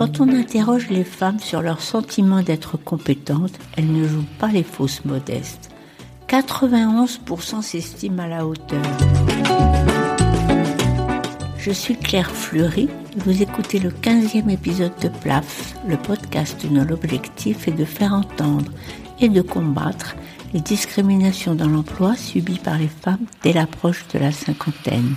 Quand 0.00 0.18
on 0.18 0.30
interroge 0.30 0.88
les 0.88 1.04
femmes 1.04 1.40
sur 1.40 1.60
leur 1.60 1.82
sentiment 1.82 2.40
d'être 2.40 2.78
compétentes, 2.78 3.52
elles 3.76 3.92
ne 3.92 4.08
jouent 4.08 4.24
pas 4.38 4.46
les 4.46 4.62
fausses 4.62 5.04
modestes. 5.04 5.68
91% 6.26 7.60
s'estiment 7.60 8.22
à 8.22 8.26
la 8.26 8.46
hauteur. 8.46 8.80
Je 11.58 11.70
suis 11.70 11.98
Claire 11.98 12.30
Fleury 12.30 12.88
vous 13.16 13.42
écoutez 13.42 13.78
le 13.78 13.90
15e 13.90 14.48
épisode 14.48 14.98
de 15.02 15.08
PLAF, 15.08 15.74
le 15.86 15.98
podcast 15.98 16.64
dont 16.64 16.82
l'objectif 16.82 17.68
est 17.68 17.72
de 17.72 17.84
faire 17.84 18.14
entendre 18.14 18.72
et 19.20 19.28
de 19.28 19.42
combattre 19.42 20.16
les 20.54 20.60
discriminations 20.60 21.54
dans 21.54 21.68
l'emploi 21.68 22.16
subies 22.16 22.58
par 22.58 22.78
les 22.78 22.88
femmes 22.88 23.26
dès 23.42 23.52
l'approche 23.52 24.08
de 24.14 24.18
la 24.18 24.32
cinquantaine. 24.32 25.14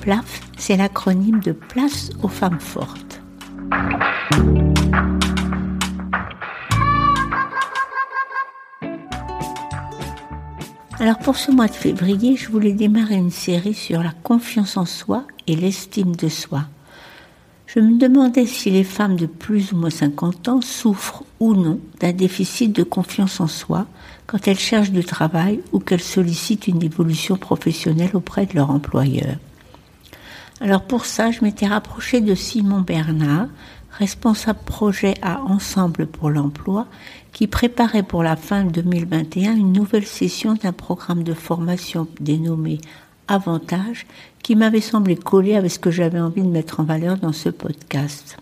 PLAF, 0.00 0.40
c'est 0.56 0.78
l'acronyme 0.78 1.40
de 1.40 1.52
Place 1.52 2.08
aux 2.22 2.28
femmes 2.28 2.60
fortes. 2.60 3.11
Alors 11.02 11.18
pour 11.18 11.36
ce 11.36 11.50
mois 11.50 11.66
de 11.66 11.72
février, 11.72 12.36
je 12.36 12.48
voulais 12.48 12.72
démarrer 12.72 13.16
une 13.16 13.32
série 13.32 13.74
sur 13.74 14.04
la 14.04 14.12
confiance 14.22 14.76
en 14.76 14.86
soi 14.86 15.24
et 15.48 15.56
l'estime 15.56 16.14
de 16.14 16.28
soi. 16.28 16.62
Je 17.66 17.80
me 17.80 17.98
demandais 17.98 18.46
si 18.46 18.70
les 18.70 18.84
femmes 18.84 19.16
de 19.16 19.26
plus 19.26 19.72
ou 19.72 19.78
moins 19.78 19.90
50 19.90 20.48
ans 20.48 20.60
souffrent 20.60 21.24
ou 21.40 21.54
non 21.54 21.80
d'un 21.98 22.12
déficit 22.12 22.72
de 22.72 22.84
confiance 22.84 23.40
en 23.40 23.48
soi 23.48 23.86
quand 24.28 24.46
elles 24.46 24.60
cherchent 24.60 24.92
du 24.92 25.02
travail 25.02 25.60
ou 25.72 25.80
qu'elles 25.80 26.00
sollicitent 26.00 26.68
une 26.68 26.84
évolution 26.84 27.36
professionnelle 27.36 28.14
auprès 28.14 28.46
de 28.46 28.54
leur 28.54 28.70
employeur. 28.70 29.38
Alors 30.62 30.82
pour 30.82 31.06
ça, 31.06 31.32
je 31.32 31.42
m'étais 31.42 31.66
rapprochée 31.66 32.20
de 32.20 32.36
Simon 32.36 32.82
Bernard, 32.82 33.48
responsable 33.98 34.60
projet 34.64 35.14
à 35.20 35.40
Ensemble 35.40 36.06
pour 36.06 36.30
l'emploi, 36.30 36.86
qui 37.32 37.48
préparait 37.48 38.04
pour 38.04 38.22
la 38.22 38.36
fin 38.36 38.64
2021 38.64 39.56
une 39.56 39.72
nouvelle 39.72 40.06
session 40.06 40.54
d'un 40.54 40.70
programme 40.70 41.24
de 41.24 41.34
formation 41.34 42.06
dénommé 42.20 42.78
Avantage, 43.26 44.06
qui 44.44 44.54
m'avait 44.54 44.80
semblé 44.80 45.16
coller 45.16 45.56
avec 45.56 45.72
ce 45.72 45.80
que 45.80 45.90
j'avais 45.90 46.20
envie 46.20 46.42
de 46.42 46.46
mettre 46.46 46.78
en 46.78 46.84
valeur 46.84 47.16
dans 47.16 47.32
ce 47.32 47.48
podcast. 47.48 48.36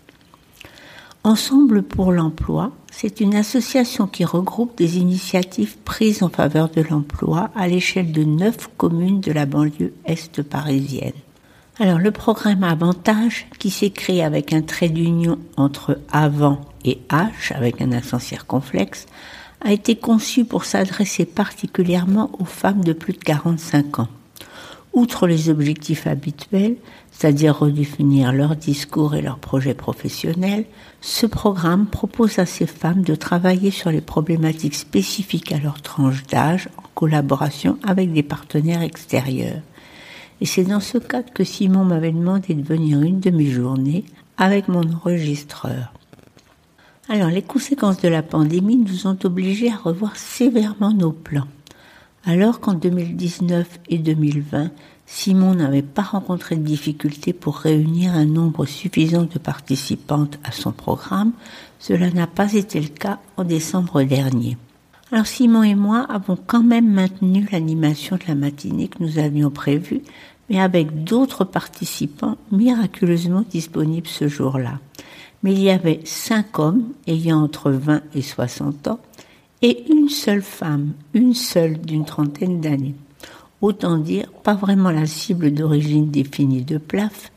Ensemble 1.23 1.81
pour 1.81 2.11
l'emploi, 2.11 2.71
c'est 2.91 3.19
une 3.19 3.33
association 3.33 4.05
qui 4.05 4.25
regroupe 4.25 4.77
des 4.77 4.99
initiatives 4.99 5.75
prises 5.85 6.21
en 6.21 6.29
faveur 6.29 6.69
de 6.69 6.81
l'emploi 6.81 7.49
à 7.55 7.67
l'échelle 7.67 8.11
de 8.11 8.23
neuf 8.23 8.69
communes 8.77 9.21
de 9.21 9.31
la 9.31 9.47
banlieue 9.47 9.95
est 10.05 10.43
parisienne. 10.43 11.13
Alors 11.79 11.99
le 11.99 12.11
programme 12.11 12.63
Avantage, 12.63 13.47
qui 13.57 13.69
s'écrit 13.69 14.21
avec 14.21 14.51
un 14.51 14.61
trait 14.61 14.89
d'union 14.89 15.39
entre 15.55 15.99
avant 16.11 16.59
et 16.83 16.99
H, 17.09 17.53
avec 17.55 17.81
un 17.81 17.93
accent 17.93 18.19
circonflexe, 18.19 19.07
a 19.61 19.71
été 19.71 19.95
conçu 19.95 20.43
pour 20.43 20.65
s'adresser 20.65 21.25
particulièrement 21.25 22.29
aux 22.39 22.45
femmes 22.45 22.83
de 22.83 22.93
plus 22.93 23.13
de 23.13 23.19
45 23.19 23.99
ans. 23.99 24.09
Outre 24.93 25.25
les 25.25 25.49
objectifs 25.49 26.07
habituels, 26.07 26.75
c'est-à-dire 27.11 27.59
redéfinir 27.59 28.33
leur 28.33 28.57
discours 28.57 29.15
et 29.15 29.21
leurs 29.21 29.39
projets 29.39 29.73
professionnels, 29.73 30.65
ce 30.99 31.25
programme 31.25 31.85
propose 31.85 32.39
à 32.39 32.45
ces 32.45 32.67
femmes 32.67 33.03
de 33.03 33.15
travailler 33.15 33.71
sur 33.71 33.91
les 33.91 34.01
problématiques 34.01 34.75
spécifiques 34.75 35.53
à 35.53 35.59
leur 35.59 35.81
tranche 35.81 36.23
d'âge 36.23 36.67
en 36.77 36.83
collaboration 36.95 37.77
avec 37.87 38.11
des 38.11 38.23
partenaires 38.23 38.81
extérieurs. 38.81 39.61
Et 40.41 40.45
c'est 40.45 40.63
dans 40.63 40.79
ce 40.79 40.97
cadre 40.97 41.31
que 41.31 41.43
Simon 41.43 41.85
m'avait 41.85 42.11
demandé 42.11 42.55
de 42.55 42.63
venir 42.63 43.01
une 43.01 43.19
demi-journée 43.19 44.03
avec 44.37 44.67
mon 44.67 44.81
enregistreur. 44.81 45.93
Alors, 47.09 47.29
les 47.29 47.43
conséquences 47.43 48.01
de 48.01 48.07
la 48.07 48.23
pandémie 48.23 48.77
nous 48.77 49.05
ont 49.05 49.17
obligés 49.23 49.71
à 49.71 49.75
revoir 49.75 50.15
sévèrement 50.15 50.93
nos 50.93 51.11
plans. 51.11 51.47
Alors 52.25 52.59
qu'en 52.59 52.73
2019 52.73 53.79
et 53.89 53.97
2020, 53.97 54.71
Simon 55.05 55.55
n'avait 55.55 55.81
pas 55.81 56.03
rencontré 56.03 56.55
de 56.55 56.63
difficultés 56.63 57.33
pour 57.33 57.57
réunir 57.57 58.13
un 58.13 58.25
nombre 58.25 58.65
suffisant 58.65 59.23
de 59.23 59.39
participantes 59.39 60.39
à 60.43 60.51
son 60.51 60.71
programme, 60.71 61.33
cela 61.79 62.09
n'a 62.11 62.27
pas 62.27 62.53
été 62.53 62.79
le 62.79 62.87
cas 62.87 63.19
en 63.37 63.43
décembre 63.43 64.03
dernier. 64.03 64.57
Alors 65.13 65.27
Simon 65.27 65.63
et 65.63 65.75
moi 65.75 66.05
avons 66.09 66.37
quand 66.37 66.63
même 66.63 66.89
maintenu 66.89 67.45
l'animation 67.51 68.15
de 68.15 68.23
la 68.29 68.35
matinée 68.35 68.87
que 68.87 69.03
nous 69.03 69.19
avions 69.19 69.49
prévue, 69.49 70.01
mais 70.49 70.61
avec 70.61 71.03
d'autres 71.03 71.43
participants 71.43 72.37
miraculeusement 72.49 73.43
disponibles 73.49 74.07
ce 74.07 74.29
jour-là. 74.29 74.79
Mais 75.43 75.51
il 75.51 75.59
y 75.59 75.69
avait 75.69 75.99
cinq 76.05 76.59
hommes 76.59 76.93
ayant 77.07 77.41
entre 77.41 77.71
20 77.71 78.03
et 78.15 78.21
60 78.21 78.87
ans 78.87 78.99
et 79.61 79.83
une 79.91 80.07
seule 80.07 80.41
femme, 80.41 80.93
une 81.13 81.33
seule 81.33 81.77
d'une 81.81 82.05
trentaine 82.05 82.61
d'années. 82.61 82.95
Autant 83.61 83.97
dire, 83.97 84.31
pas 84.43 84.55
vraiment 84.55 84.91
la 84.91 85.05
cible 85.05 85.51
d'origine 85.53 86.09
définie 86.09 86.63
de 86.63 86.77
PLAF, 86.77 87.31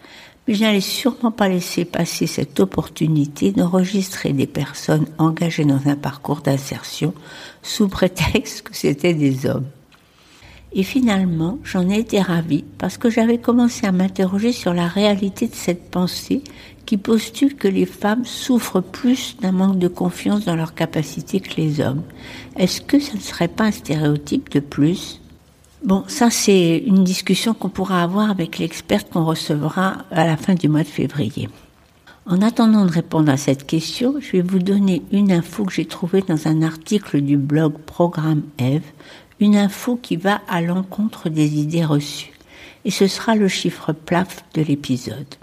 mais 0.46 0.54
je 0.54 0.62
n'allais 0.62 0.80
sûrement 0.80 1.30
pas 1.30 1.48
laisser 1.48 1.84
passer 1.84 2.26
cette 2.26 2.60
opportunité 2.60 3.52
d'enregistrer 3.52 4.32
des 4.32 4.46
personnes 4.46 5.06
engagées 5.18 5.64
dans 5.64 5.86
un 5.86 5.96
parcours 5.96 6.40
d'insertion 6.40 7.14
sous 7.62 7.88
prétexte 7.88 8.62
que 8.62 8.76
c'était 8.76 9.14
des 9.14 9.46
hommes. 9.46 9.66
Et 10.76 10.82
finalement, 10.82 11.58
j'en 11.62 11.88
ai 11.88 12.00
été 12.00 12.20
ravie 12.20 12.64
parce 12.78 12.98
que 12.98 13.08
j'avais 13.08 13.38
commencé 13.38 13.86
à 13.86 13.92
m'interroger 13.92 14.50
sur 14.50 14.74
la 14.74 14.88
réalité 14.88 15.46
de 15.46 15.54
cette 15.54 15.88
pensée 15.88 16.42
qui 16.84 16.96
postule 16.96 17.54
que 17.54 17.68
les 17.68 17.86
femmes 17.86 18.24
souffrent 18.24 18.82
plus 18.82 19.36
d'un 19.40 19.52
manque 19.52 19.78
de 19.78 19.88
confiance 19.88 20.44
dans 20.44 20.56
leurs 20.56 20.74
capacités 20.74 21.40
que 21.40 21.56
les 21.56 21.80
hommes. 21.80 22.02
Est-ce 22.56 22.80
que 22.80 22.98
ça 22.98 23.14
ne 23.14 23.20
serait 23.20 23.48
pas 23.48 23.64
un 23.64 23.70
stéréotype 23.70 24.50
de 24.50 24.60
plus? 24.60 25.20
Bon, 25.84 26.02
ça 26.08 26.30
c'est 26.30 26.78
une 26.78 27.04
discussion 27.04 27.52
qu'on 27.52 27.68
pourra 27.68 28.02
avoir 28.02 28.30
avec 28.30 28.58
l'experte 28.58 29.10
qu'on 29.10 29.24
recevra 29.24 29.98
à 30.10 30.24
la 30.24 30.38
fin 30.38 30.54
du 30.54 30.68
mois 30.68 30.82
de 30.82 30.88
février. 30.88 31.50
En 32.26 32.40
attendant 32.40 32.86
de 32.86 32.90
répondre 32.90 33.30
à 33.30 33.36
cette 33.36 33.66
question, 33.66 34.14
je 34.18 34.32
vais 34.32 34.40
vous 34.40 34.60
donner 34.60 35.02
une 35.12 35.30
info 35.30 35.66
que 35.66 35.74
j'ai 35.74 35.84
trouvée 35.84 36.22
dans 36.22 36.48
un 36.48 36.62
article 36.62 37.20
du 37.20 37.36
blog 37.36 37.74
Programme 37.84 38.42
Eve 38.58 38.90
une 39.40 39.56
info 39.56 39.98
qui 40.00 40.16
va 40.16 40.40
à 40.48 40.62
l'encontre 40.62 41.28
des 41.28 41.58
idées 41.58 41.84
reçues. 41.84 42.32
Et 42.84 42.90
ce 42.90 43.06
sera 43.06 43.34
le 43.34 43.48
chiffre 43.48 43.92
plaf 43.92 44.44
de 44.54 44.62
l'épisode. 44.62 45.34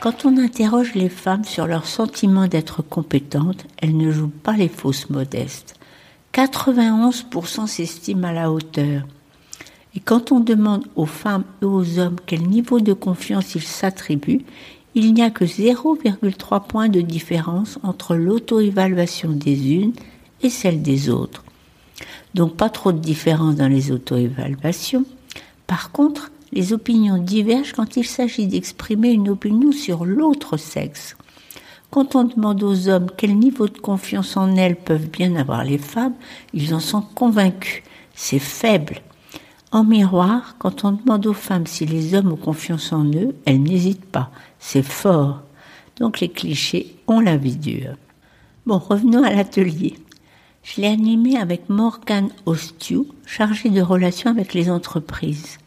Quand 0.00 0.24
on 0.24 0.36
interroge 0.36 0.94
les 0.94 1.08
femmes 1.08 1.44
sur 1.44 1.66
leur 1.66 1.86
sentiment 1.86 2.48
d'être 2.48 2.82
compétentes, 2.82 3.64
elles 3.78 3.96
ne 3.96 4.12
jouent 4.12 4.28
pas 4.28 4.56
les 4.56 4.68
fausses 4.68 5.10
modestes. 5.10 5.74
91% 6.36 7.66
s'estiment 7.66 8.28
à 8.28 8.32
la 8.32 8.52
hauteur. 8.52 9.06
Et 9.94 10.00
quand 10.00 10.32
on 10.32 10.40
demande 10.40 10.86
aux 10.94 11.06
femmes 11.06 11.44
et 11.62 11.64
aux 11.64 11.98
hommes 11.98 12.18
quel 12.26 12.42
niveau 12.42 12.78
de 12.78 12.92
confiance 12.92 13.54
ils 13.54 13.62
s'attribuent, 13.62 14.44
il 14.94 15.14
n'y 15.14 15.22
a 15.22 15.30
que 15.30 15.46
0,3 15.46 16.66
points 16.66 16.90
de 16.90 17.00
différence 17.00 17.78
entre 17.82 18.16
l'auto-évaluation 18.16 19.30
des 19.30 19.72
unes 19.72 19.94
et 20.42 20.50
celle 20.50 20.82
des 20.82 21.08
autres. 21.08 21.42
Donc 22.34 22.54
pas 22.56 22.68
trop 22.68 22.92
de 22.92 22.98
différence 22.98 23.56
dans 23.56 23.68
les 23.68 23.90
auto-évaluations. 23.90 25.06
Par 25.66 25.90
contre, 25.90 26.30
les 26.52 26.74
opinions 26.74 27.16
divergent 27.16 27.72
quand 27.72 27.96
il 27.96 28.06
s'agit 28.06 28.46
d'exprimer 28.46 29.10
une 29.10 29.30
opinion 29.30 29.72
sur 29.72 30.04
l'autre 30.04 30.58
sexe. 30.58 31.15
Quand 31.90 32.16
on 32.16 32.24
demande 32.24 32.62
aux 32.62 32.88
hommes 32.88 33.08
quel 33.16 33.36
niveau 33.36 33.68
de 33.68 33.78
confiance 33.78 34.36
en 34.36 34.56
elles 34.56 34.76
peuvent 34.76 35.08
bien 35.08 35.36
avoir 35.36 35.64
les 35.64 35.78
femmes, 35.78 36.14
ils 36.52 36.74
en 36.74 36.80
sont 36.80 37.02
convaincus. 37.02 37.82
C'est 38.14 38.38
faible. 38.38 39.00
En 39.72 39.84
miroir, 39.84 40.56
quand 40.58 40.84
on 40.84 40.92
demande 40.92 41.26
aux 41.26 41.34
femmes 41.34 41.66
si 41.66 41.86
les 41.86 42.14
hommes 42.14 42.32
ont 42.32 42.36
confiance 42.36 42.92
en 42.92 43.04
eux, 43.04 43.34
elles 43.44 43.62
n'hésitent 43.62 44.04
pas. 44.04 44.30
C'est 44.58 44.82
fort. 44.82 45.42
Donc 45.96 46.20
les 46.20 46.28
clichés 46.28 46.96
ont 47.06 47.20
la 47.20 47.36
vie 47.36 47.56
dure. 47.56 47.96
Bon, 48.66 48.78
revenons 48.78 49.22
à 49.22 49.30
l'atelier. 49.30 49.94
Je 50.62 50.80
l'ai 50.80 50.88
animé 50.88 51.36
avec 51.36 51.68
Morgane 51.68 52.30
Ostiou, 52.44 53.06
chargée 53.24 53.70
de 53.70 53.80
relations 53.80 54.30
avec 54.30 54.52
les 54.52 54.68
entreprises. 54.68 55.58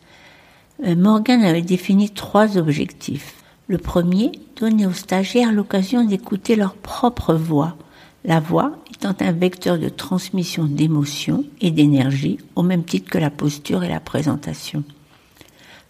Euh, 0.85 0.95
Morgane 0.95 1.43
avait 1.43 1.61
défini 1.61 2.09
trois 2.09 2.57
objectifs. 2.57 3.35
Le 3.69 3.77
premier, 3.77 4.31
donner 4.55 4.87
aux 4.87 4.93
stagiaires 4.93 5.51
l'occasion 5.51 6.03
d'écouter 6.03 6.55
leur 6.55 6.73
propre 6.73 7.35
voix. 7.35 7.77
La 8.25 8.39
voix 8.39 8.71
étant 8.89 9.13
un 9.19 9.31
vecteur 9.31 9.77
de 9.77 9.89
transmission 9.89 10.65
d'émotions 10.65 11.45
et 11.61 11.69
d'énergie 11.69 12.39
au 12.55 12.63
même 12.63 12.83
titre 12.83 13.11
que 13.11 13.19
la 13.19 13.29
posture 13.29 13.83
et 13.83 13.89
la 13.89 13.99
présentation. 13.99 14.83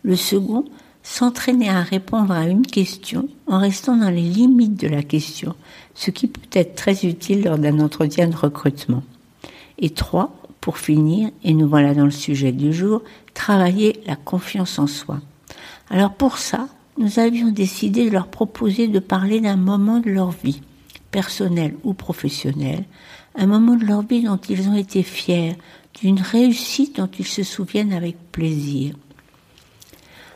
Le 0.04 0.18
second, 0.18 0.66
s'entraîner 1.04 1.70
à 1.70 1.82
répondre 1.82 2.34
à 2.34 2.48
une 2.48 2.68
question 2.68 3.30
en 3.48 3.60
restant 3.60 3.96
dans 3.96 4.10
les 4.10 4.24
limites 4.24 4.78
de 4.78 4.90
la 4.90 5.02
question, 5.02 5.56
ce 5.96 6.12
qui 6.12 6.28
peut 6.28 6.42
être 6.52 6.76
très 6.76 7.06
utile 7.06 7.46
lors 7.46 7.58
d'un 7.58 7.80
entretien 7.80 8.28
de 8.28 8.36
recrutement. 8.36 9.04
Et 9.78 9.92
trois, 9.92 10.36
pour 10.60 10.80
finir, 10.80 11.30
et 11.46 11.54
nous 11.54 11.70
voilà 11.70 11.94
dans 11.94 12.04
le 12.04 12.12
sujet 12.12 12.52
du 12.52 12.74
jour, 12.74 13.04
travailler 13.34 14.02
la 14.06 14.18
confiance 14.18 14.80
en 14.80 14.88
soi. 14.88 15.22
Alors 15.90 16.14
pour 16.14 16.40
ça, 16.40 16.68
nous 17.00 17.18
avions 17.18 17.50
décidé 17.50 18.06
de 18.06 18.14
leur 18.14 18.28
proposer 18.28 18.90
de 18.90 19.00
parler 19.00 19.40
d'un 19.40 19.56
moment 19.56 20.00
de 20.00 20.10
leur 20.10 20.32
vie, 20.32 20.62
personnel 21.12 21.74
ou 21.84 21.94
professionnel, 21.94 22.84
un 23.36 23.48
moment 23.48 23.76
de 23.76 23.86
leur 23.86 24.02
vie 24.02 24.22
dont 24.22 24.40
ils 24.50 24.68
ont 24.68 24.76
été 24.76 25.02
fiers, 25.02 25.56
d'une 26.02 26.20
réussite 26.20 26.98
dont 26.98 27.10
ils 27.18 27.26
se 27.26 27.44
souviennent 27.44 27.94
avec 27.94 28.18
plaisir. 28.34 28.96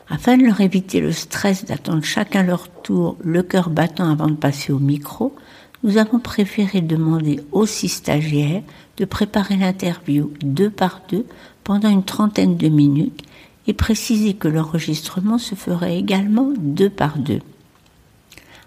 Afin 0.08 0.38
de 0.38 0.44
leur 0.44 0.60
éviter 0.62 1.00
le 1.00 1.12
stress 1.12 1.66
d'attendre 1.66 2.02
chacun 2.02 2.42
leur 2.42 2.68
tour, 2.82 3.18
le 3.22 3.42
cœur 3.42 3.68
battant 3.68 4.10
avant 4.10 4.28
de 4.28 4.34
passer 4.34 4.72
au 4.72 4.78
micro, 4.78 5.34
nous 5.82 5.98
avons 5.98 6.18
préféré 6.18 6.80
demander 6.80 7.40
aux 7.52 7.66
six 7.66 7.88
stagiaires 7.90 8.62
de 8.96 9.04
préparer 9.04 9.56
l'interview 9.56 10.32
deux 10.42 10.70
par 10.70 11.02
deux 11.10 11.26
pendant 11.62 11.90
une 11.90 12.04
trentaine 12.04 12.56
de 12.56 12.68
minutes 12.68 13.22
et 13.66 13.72
préciser 13.72 14.34
que 14.34 14.48
l'enregistrement 14.48 15.38
se 15.38 15.54
ferait 15.54 15.98
également 15.98 16.52
deux 16.56 16.90
par 16.90 17.18
deux. 17.18 17.40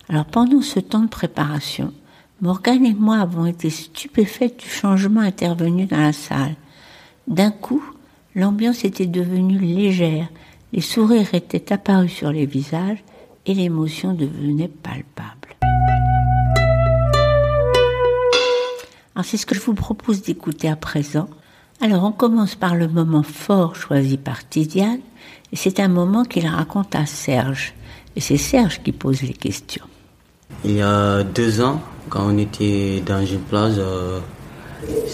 Alors 0.10 0.26
pendant 0.26 0.62
ce 0.62 0.80
temps 0.80 1.02
de 1.02 1.10
préparation, 1.10 1.94
Morgane 2.42 2.86
et 2.86 2.94
moi 2.94 3.18
avons 3.18 3.46
été 3.46 3.70
stupéfaites 3.70 4.60
du 4.60 4.70
changement 4.70 5.22
intervenu 5.22 5.86
dans 5.86 5.98
la 5.98 6.14
salle. 6.14 6.56
D'un 7.28 7.52
coup, 7.52 7.84
l'ambiance 8.36 8.86
était 8.86 9.08
devenue 9.08 9.58
légère, 9.58 10.28
les 10.72 10.82
sourires 10.82 11.34
étaient 11.34 11.74
apparus 11.74 12.12
sur 12.12 12.32
les 12.32 12.46
visages 12.46 13.04
et 13.46 13.54
l'émotion 13.54 14.14
devenait 14.14 14.68
palpable. 14.68 15.56
Alors 19.16 19.26
c'est 19.26 19.38
ce 19.38 19.48
que 19.48 19.56
je 19.56 19.62
vous 19.62 19.74
propose 19.74 20.22
d'écouter 20.22 20.70
à 20.70 20.76
présent. 20.76 21.28
Alors 21.80 22.04
on 22.04 22.12
commence 22.12 22.56
par 22.56 22.76
le 22.76 22.88
moment 22.88 23.24
fort 23.24 23.76
choisi 23.76 24.18
par 24.18 24.48
Tidiane 24.48 25.00
et 25.52 25.56
c'est 25.56 25.80
un 25.80 25.88
moment 25.88 26.24
qu'il 26.24 26.48
raconte 26.48 26.96
à 26.96 27.06
Serge. 27.06 27.74
Et 28.16 28.20
c'est 28.20 28.38
Serge 28.38 28.82
qui 28.84 28.92
pose 28.92 29.22
les 29.22 29.34
questions. 29.34 29.86
Il 30.66 30.76
y 30.76 30.82
a 30.82 31.24
deux 31.24 31.62
ans, 31.62 31.82
quand 32.10 32.26
on 32.26 32.38
était 32.38 33.02
dans 33.06 33.24
une 33.24 33.42
plage, 33.42 33.76
euh, 33.78 34.20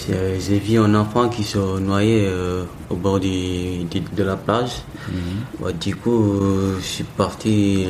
j'ai 0.07 0.59
vu 0.59 0.79
un 0.79 0.95
enfant 0.95 1.27
qui 1.27 1.43
se 1.43 1.79
noyait 1.79 2.25
euh, 2.27 2.63
au 2.89 2.95
bord 2.95 3.19
de 3.19 4.23
la 4.23 4.37
plage. 4.37 4.83
Mhm. 5.09 5.71
du 5.73 5.95
coup, 5.95 6.39
je 6.79 6.85
suis 6.85 7.03
parti 7.03 7.85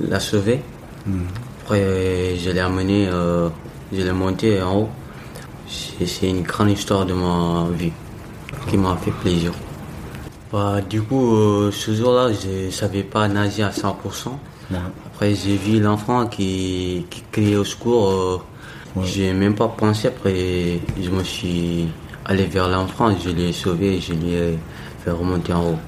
la 0.00 0.18
sauver. 0.18 0.60
Mhm. 1.06 1.26
Après, 1.62 2.36
je 2.36 2.50
l'ai 2.50 2.60
amené, 2.60 3.06
euh, 3.08 3.48
je 3.92 4.02
l'ai 4.02 4.12
monté 4.12 4.60
en 4.60 4.80
haut. 4.80 4.88
C'est 6.04 6.28
une 6.28 6.42
grande 6.42 6.70
histoire 6.70 7.06
de 7.06 7.14
ma 7.14 7.66
vie 7.72 7.92
qui 8.68 8.76
m'a 8.76 8.96
fait 8.96 9.10
plaisir. 9.10 9.52
Bah, 10.52 10.80
du 10.82 11.00
coup, 11.00 11.34
euh, 11.34 11.70
ce 11.72 11.94
jour-là, 11.94 12.30
je 12.32 12.66
ne 12.66 12.70
savais 12.70 13.02
pas 13.02 13.26
nager 13.28 13.62
à 13.62 13.70
100%. 13.70 13.94
Après, 15.06 15.34
j'ai 15.34 15.56
vu 15.56 15.80
l'enfant 15.80 16.26
qui, 16.26 17.06
qui 17.08 17.22
criait 17.30 17.56
au 17.56 17.64
secours. 17.64 18.44
Je 18.96 19.06
J'ai 19.06 19.32
même 19.32 19.54
pas 19.54 19.68
pensé. 19.68 20.08
Après, 20.08 20.80
je 21.00 21.10
me 21.10 21.24
suis 21.24 21.88
allé 22.24 22.44
vers 22.44 22.68
l'enfant, 22.68 23.10
je 23.18 23.30
l'ai 23.30 23.52
sauvé, 23.52 24.00
je 24.00 24.12
l'ai 24.12 24.58
fait 25.02 25.10
remonter 25.10 25.52
en 25.54 25.70
haut. 25.70 25.78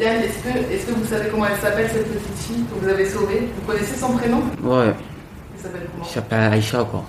est-ce 0.00 0.86
que, 0.86 0.92
vous 0.92 1.06
savez 1.06 1.28
comment 1.30 1.46
elle 1.46 1.60
s'appelle 1.60 1.90
cette 1.92 2.10
petite 2.10 2.38
fille 2.38 2.64
que 2.64 2.82
vous 2.82 2.88
avez 2.88 3.04
sauvée? 3.04 3.48
Vous 3.54 3.70
connaissez 3.70 3.96
son 3.96 4.12
prénom? 4.16 4.42
Ouais. 4.62 4.94
Il 5.56 5.62
s'appelle 5.62 5.88
comment? 5.92 6.04
Il 6.04 6.10
s'appelle 6.10 6.52
Aïcha, 6.52 6.84
quoi. 6.84 7.04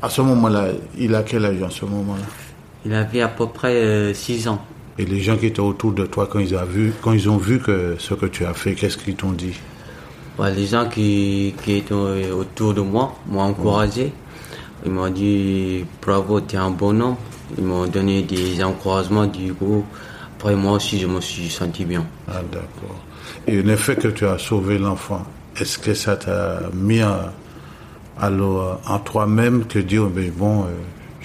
À 0.00 0.08
ce 0.08 0.20
moment-là, 0.20 0.68
il 0.96 1.14
a 1.14 1.22
quel 1.22 1.44
âge 1.44 1.62
à 1.62 1.70
ce 1.70 1.84
moment-là? 1.84 2.22
Il 2.86 2.94
avait 2.94 3.20
à 3.20 3.28
peu 3.28 3.46
près 3.48 4.14
6 4.14 4.46
euh, 4.46 4.50
ans. 4.50 4.64
Et 4.98 5.04
les 5.04 5.20
gens 5.20 5.36
qui 5.36 5.46
étaient 5.46 5.60
autour 5.60 5.92
de 5.92 6.06
toi, 6.06 6.28
quand 6.30 6.38
ils, 6.38 6.54
ont 6.54 6.64
vu, 6.64 6.92
quand 7.02 7.12
ils 7.12 7.28
ont 7.28 7.36
vu 7.36 7.60
que 7.60 7.96
ce 7.98 8.14
que 8.14 8.26
tu 8.26 8.44
as 8.44 8.54
fait, 8.54 8.74
qu'est-ce 8.74 8.96
qu'ils 8.96 9.16
t'ont 9.16 9.32
dit? 9.32 9.54
Les 10.40 10.66
gens 10.66 10.88
qui, 10.88 11.54
qui, 11.64 11.78
étaient 11.78 11.94
autour 11.94 12.74
de 12.74 12.80
moi 12.80 13.14
m'ont 13.28 13.40
encouragé. 13.40 14.12
Ils 14.86 14.92
m'ont 14.92 15.10
dit 15.10 15.84
bravo, 16.00 16.40
tu 16.40 16.54
es 16.54 16.58
un 16.58 16.70
bon 16.70 17.00
homme. 17.00 17.16
Ils 17.56 17.64
m'ont 17.64 17.86
donné 17.86 18.22
des 18.22 18.62
encouragements 18.62 19.26
du 19.26 19.52
coup. 19.52 19.84
Après 20.36 20.54
moi 20.54 20.74
aussi, 20.74 21.00
je 21.00 21.08
me 21.08 21.20
suis 21.20 21.48
senti 21.48 21.84
bien. 21.84 22.06
Ah 22.28 22.40
d'accord. 22.52 22.96
Et 23.48 23.62
le 23.62 23.76
fait 23.76 23.96
que 23.96 24.08
tu 24.08 24.24
as 24.26 24.38
sauvé 24.38 24.78
l'enfant, 24.78 25.24
est-ce 25.56 25.78
que 25.78 25.94
ça 25.94 26.16
t'a 26.16 26.60
mis 26.72 27.00
alors 28.20 28.80
en 28.86 28.98
toi-même 28.98 29.64
que 29.66 29.78
dire, 29.78 30.08
mais 30.14 30.30
bon, 30.30 30.62
euh, 30.62 30.66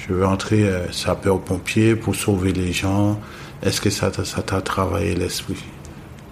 je 0.08 0.14
vais 0.14 0.26
entrer 0.26 0.64
euh, 0.64 0.92
sapeur-pompier 0.92 1.96
pour 1.96 2.16
sauver 2.16 2.52
les 2.52 2.74
gens 2.74 3.20
Est-ce 3.62 3.80
que 3.80 3.90
ça 3.90 4.12
t'a 4.12 4.62
travaillé 4.62 5.16
l'esprit? 5.16 5.64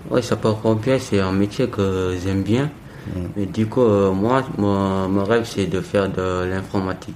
Oui, 0.09 0.21
sapeur-pompier, 0.21 0.99
c'est 0.99 1.19
un 1.19 1.31
métier 1.31 1.67
que 1.67 2.17
j'aime 2.21 2.43
bien. 2.43 2.69
Mm. 3.07 3.19
Mais 3.37 3.45
du 3.45 3.67
coup, 3.67 3.81
euh, 3.81 4.11
moi, 4.11 4.43
mon, 4.57 5.23
rêve, 5.23 5.45
c'est 5.45 5.67
de 5.67 5.79
faire 5.79 6.09
de 6.09 6.43
l'informatique. 6.45 7.15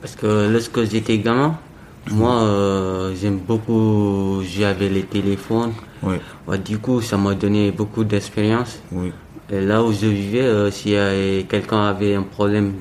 Parce 0.00 0.16
que 0.16 0.50
lorsque 0.50 0.82
j'étais 0.90 1.18
gamin, 1.18 1.56
moi, 2.10 2.42
euh, 2.42 3.14
j'aime 3.14 3.38
beaucoup 3.38 4.42
avec 4.64 4.90
les 4.90 5.04
téléphones. 5.04 5.72
Oui. 6.02 6.16
du 6.58 6.78
coup, 6.78 7.00
ça 7.00 7.16
m'a 7.16 7.34
donné 7.34 7.70
beaucoup 7.70 8.02
d'expérience. 8.02 8.80
Oui. 8.90 9.12
Là 9.50 9.82
où 9.82 9.92
je 9.92 10.06
vivais, 10.06 10.40
euh, 10.40 10.70
si 10.70 10.94
quelqu'un 11.48 11.84
avait 11.86 12.14
un 12.14 12.22
problème 12.22 12.74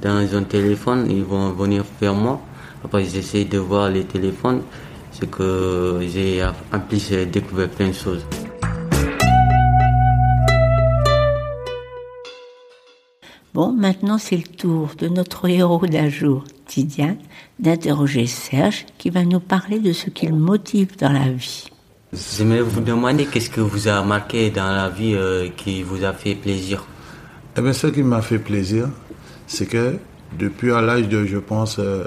dans 0.00 0.36
un 0.36 0.42
téléphone, 0.42 1.06
ils 1.10 1.24
vont 1.24 1.50
venir 1.50 1.84
vers 2.00 2.14
moi. 2.14 2.40
Après, 2.84 3.04
j'essaie 3.04 3.44
de 3.44 3.58
voir 3.58 3.90
les 3.90 4.04
téléphones. 4.04 4.62
C'est 5.10 5.30
que 5.30 6.00
j'ai 6.02 6.44
en 6.44 6.80
plus 6.80 7.10
découvert 7.10 7.68
plein 7.68 7.88
de 7.88 7.94
choses. 7.94 8.24
Bon, 13.54 13.72
maintenant 13.72 14.18
c'est 14.18 14.36
le 14.36 14.42
tour 14.42 14.90
de 14.98 15.06
notre 15.06 15.48
héros 15.48 15.86
d'un 15.86 16.08
jour, 16.08 16.42
Tidiane, 16.66 17.18
d'interroger 17.60 18.26
Serge 18.26 18.84
qui 18.98 19.10
va 19.10 19.24
nous 19.24 19.38
parler 19.38 19.78
de 19.78 19.92
ce 19.92 20.10
qu'il 20.10 20.34
motive 20.34 20.96
dans 20.98 21.12
la 21.12 21.30
vie. 21.30 21.70
J'aimerais 22.14 22.60
vous 22.60 22.80
demander 22.80 23.26
qu'est-ce 23.26 23.50
que 23.50 23.60
vous 23.60 23.88
a 23.88 24.02
marqué 24.04 24.50
dans 24.50 24.70
la 24.70 24.88
vie 24.88 25.14
euh, 25.14 25.48
qui 25.56 25.82
vous 25.82 26.04
a 26.04 26.12
fait 26.12 26.36
plaisir? 26.36 26.84
Eh 27.56 27.60
bien, 27.60 27.72
ce 27.72 27.88
qui 27.88 28.02
m'a 28.04 28.22
fait 28.22 28.38
plaisir, 28.38 28.88
c'est 29.48 29.66
que 29.66 29.96
depuis 30.38 30.70
à 30.72 30.80
l'âge 30.80 31.08
de, 31.08 31.26
je 31.26 31.38
pense, 31.38 31.78
euh, 31.80 32.04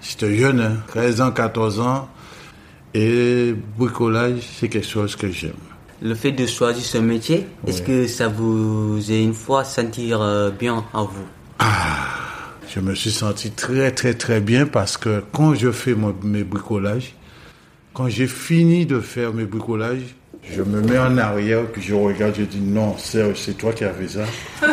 j'étais 0.00 0.36
jeune, 0.36 0.80
13 0.86 1.20
hein, 1.20 1.28
ans, 1.28 1.30
14 1.32 1.80
ans, 1.80 2.08
et 2.94 3.54
bricolage, 3.76 4.38
c'est 4.58 4.68
quelque 4.68 4.86
chose 4.86 5.16
que 5.16 5.30
j'aime. 5.30 5.52
Le 6.00 6.14
fait 6.14 6.32
de 6.32 6.46
choisir 6.46 6.84
ce 6.84 6.98
métier, 6.98 7.46
est-ce 7.66 7.82
que 7.82 8.06
ça 8.06 8.28
vous 8.28 9.00
a 9.08 9.14
une 9.14 9.34
fois 9.34 9.64
sentir 9.64 10.20
euh, 10.20 10.50
bien 10.50 10.84
en 10.92 11.06
vous? 11.06 11.26
Ah, 11.58 12.06
Je 12.68 12.80
me 12.80 12.94
suis 12.94 13.10
senti 13.10 13.50
très 13.50 13.90
très 13.90 14.14
très 14.14 14.40
bien 14.40 14.66
parce 14.66 14.96
que 14.96 15.24
quand 15.32 15.54
je 15.54 15.72
fais 15.72 15.96
mes 16.22 16.44
bricolages, 16.44 17.14
quand 17.96 18.10
j'ai 18.10 18.26
fini 18.26 18.84
de 18.84 19.00
faire 19.00 19.32
mes 19.32 19.46
bricolages, 19.46 20.14
je 20.52 20.60
me 20.60 20.82
mets 20.82 20.98
en 20.98 21.16
arrière 21.16 21.64
puis 21.72 21.80
je 21.80 21.94
regarde, 21.94 22.34
je 22.36 22.42
dis 22.42 22.60
non, 22.60 22.94
c'est 22.98 23.56
toi 23.56 23.72
qui 23.72 23.84
as 23.84 23.94
fait 23.94 24.08
ça. 24.08 24.24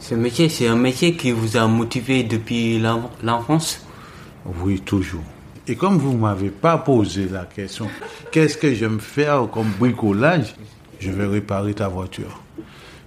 ce 0.00 0.16
métier, 0.16 0.48
c'est 0.48 0.66
un 0.66 0.74
métier 0.74 1.14
qui 1.14 1.30
vous 1.30 1.56
a 1.56 1.68
motivé 1.68 2.24
depuis 2.24 2.80
l'enfance? 3.22 3.86
Oui, 4.60 4.80
toujours. 4.80 5.22
Et 5.68 5.76
comme 5.76 5.98
vous 5.98 6.14
ne 6.14 6.18
m'avez 6.18 6.50
pas 6.50 6.78
posé 6.78 7.28
la 7.30 7.44
question, 7.44 7.86
qu'est-ce 8.32 8.58
que 8.58 8.74
j'aime 8.74 8.98
faire 8.98 9.46
comme 9.52 9.70
bricolage? 9.78 10.56
Je 10.98 11.12
vais 11.12 11.26
réparer 11.26 11.74
ta 11.74 11.86
voiture. 11.86 12.42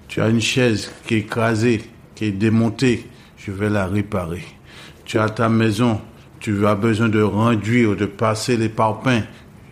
Tu 0.07 0.21
as 0.21 0.29
une 0.29 0.39
chaise 0.39 0.93
qui 1.05 1.15
est 1.15 1.19
écrasée, 1.19 1.83
qui 2.15 2.23
est 2.23 2.31
démontée, 2.31 3.05
je 3.35 3.51
vais 3.51 3.69
la 3.69 3.85
réparer. 3.85 4.45
Tu 5.03 5.19
as 5.19 5.29
ta 5.29 5.49
maison, 5.49 5.99
tu 6.43 6.67
as 6.67 6.75
besoin 6.75 7.07
de 7.07 7.21
renduire, 7.21 7.95
de 7.95 8.05
passer 8.05 8.57
les 8.57 8.67
parpaings, 8.67 9.23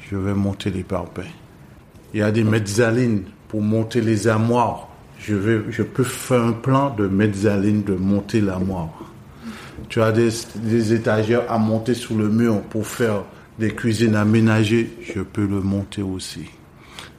je 0.10 0.16
vais 0.16 0.34
monter 0.34 0.70
les 0.70 0.84
parpaings. 0.84 1.34
Il 2.14 2.22
y 2.22 2.24
a 2.24 2.32
des 2.32 2.46
mezzalines 2.46 3.24
pour 3.50 3.62
monter 3.62 4.00
les 4.00 4.30
armoires. 4.30 4.88
Je, 5.20 5.84
peux 5.84 6.04
faire 6.06 6.42
un 6.42 6.54
plan 6.54 6.96
de 6.96 7.08
mezzalines 7.08 7.84
de 7.84 7.94
monter 7.94 8.40
l'armoire. 8.40 8.88
Tu 9.90 10.02
as 10.02 10.14
des, 10.14 10.94
étagères 10.94 11.44
à 11.52 11.58
monter 11.58 11.94
sous 11.94 12.18
le 12.18 12.30
mur 12.30 12.62
pour 12.62 12.88
faire 12.88 13.26
des 13.60 13.72
cuisines 13.72 14.16
aménagées, 14.16 14.92
je 15.14 15.20
peux 15.20 15.46
le 15.46 15.60
monter 15.60 16.02
aussi. 16.02 16.46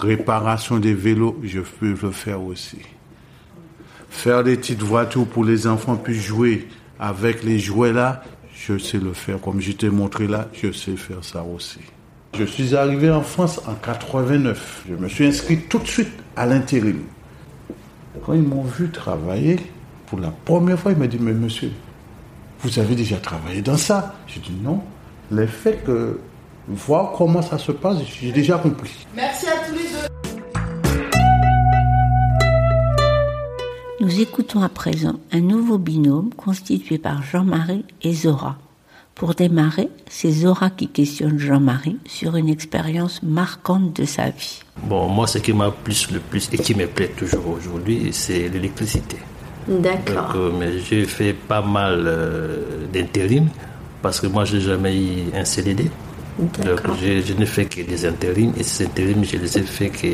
Réparation 0.00 0.78
des 0.78 0.94
vélos, 0.94 1.38
je 1.44 1.60
peux 1.60 1.94
le 2.02 2.10
faire 2.10 2.42
aussi. 2.42 2.78
Faire 4.08 4.44
des 4.44 4.56
petites 4.56 4.82
voitures 4.82 5.26
pour 5.26 5.44
les 5.44 5.66
enfants 5.66 5.96
puissent 5.96 6.24
jouer 6.24 6.68
avec 6.98 7.44
les 7.44 7.58
jouets 7.58 7.92
là, 7.92 8.22
je 8.66 8.78
sais 8.78 8.98
le 8.98 9.12
faire. 9.12 9.40
Comme 9.40 9.60
je 9.60 9.72
t'ai 9.72 9.90
montré 9.90 10.26
là, 10.26 10.48
je 10.52 10.72
sais 10.72 10.96
faire 10.96 11.22
ça 11.22 11.42
aussi. 11.42 11.80
Je 12.34 12.44
suis 12.44 12.74
arrivé 12.74 13.10
en 13.10 13.22
France 13.22 13.60
en 13.66 13.74
89. 13.74 14.84
Je 14.88 14.94
me 14.94 15.08
suis 15.08 15.26
inscrit 15.26 15.58
tout 15.68 15.78
de 15.78 15.86
suite 15.86 16.12
à 16.36 16.46
l'intérim. 16.46 17.02
Quand 18.24 18.34
ils 18.34 18.42
m'ont 18.42 18.62
vu 18.62 18.90
travailler, 18.90 19.58
pour 20.06 20.20
la 20.20 20.30
première 20.30 20.78
fois, 20.78 20.92
ils 20.92 20.98
m'ont 20.98 21.06
dit, 21.06 21.18
mais 21.20 21.32
monsieur, 21.32 21.72
vous 22.60 22.78
avez 22.78 22.94
déjà 22.94 23.16
travaillé 23.16 23.62
dans 23.62 23.76
ça? 23.76 24.14
J'ai 24.26 24.40
dit 24.40 24.56
non. 24.62 24.82
Le 25.30 25.46
fait 25.46 25.82
que 25.84 26.20
voir 26.68 27.12
comment 27.12 27.42
ça 27.42 27.58
se 27.58 27.72
passe, 27.72 27.98
j'ai 28.20 28.32
déjà 28.32 28.58
compris. 28.58 29.06
Merci 29.16 29.46
à 29.48 29.51
Nous 34.02 34.20
écoutons 34.20 34.62
à 34.62 34.68
présent 34.68 35.20
un 35.30 35.38
nouveau 35.38 35.78
binôme 35.78 36.34
constitué 36.34 36.98
par 36.98 37.22
Jean-Marie 37.22 37.84
et 38.02 38.12
Zora. 38.12 38.56
Pour 39.14 39.32
démarrer, 39.36 39.90
c'est 40.10 40.32
Zora 40.32 40.70
qui 40.70 40.88
questionne 40.88 41.38
Jean-Marie 41.38 41.98
sur 42.04 42.34
une 42.34 42.48
expérience 42.48 43.22
marquante 43.22 43.94
de 43.94 44.04
sa 44.04 44.30
vie. 44.30 44.58
Bon, 44.82 45.06
moi, 45.06 45.28
ce 45.28 45.38
qui 45.38 45.52
m'a 45.52 45.70
plus 45.70 46.10
le 46.10 46.18
plus 46.18 46.48
et 46.52 46.58
qui 46.58 46.74
me 46.74 46.88
plaît 46.88 47.12
toujours 47.16 47.46
aujourd'hui, 47.46 48.08
c'est 48.10 48.48
l'électricité. 48.48 49.18
D'accord. 49.68 50.32
Donc, 50.32 50.34
euh, 50.34 50.50
mais 50.58 50.80
j'ai 50.80 51.04
fait 51.04 51.32
pas 51.32 51.62
mal 51.62 52.02
euh, 52.04 52.86
d'intérim 52.92 53.50
parce 54.02 54.20
que 54.20 54.26
moi, 54.26 54.44
je 54.44 54.56
n'ai 54.56 54.62
jamais 54.62 54.96
eu 54.96 55.10
un 55.32 55.44
CDD. 55.44 55.88
Donc, 56.40 56.58
D'accord. 56.58 56.96
je, 57.00 57.20
je 57.20 57.34
ne 57.34 57.44
fais 57.44 57.66
que 57.66 57.82
des 57.82 58.04
intérims 58.04 58.52
et 58.58 58.64
ces 58.64 58.84
intérims, 58.84 59.24
je 59.24 59.36
les 59.36 59.58
ai 59.58 59.62
fait 59.62 59.90
que 59.90 60.08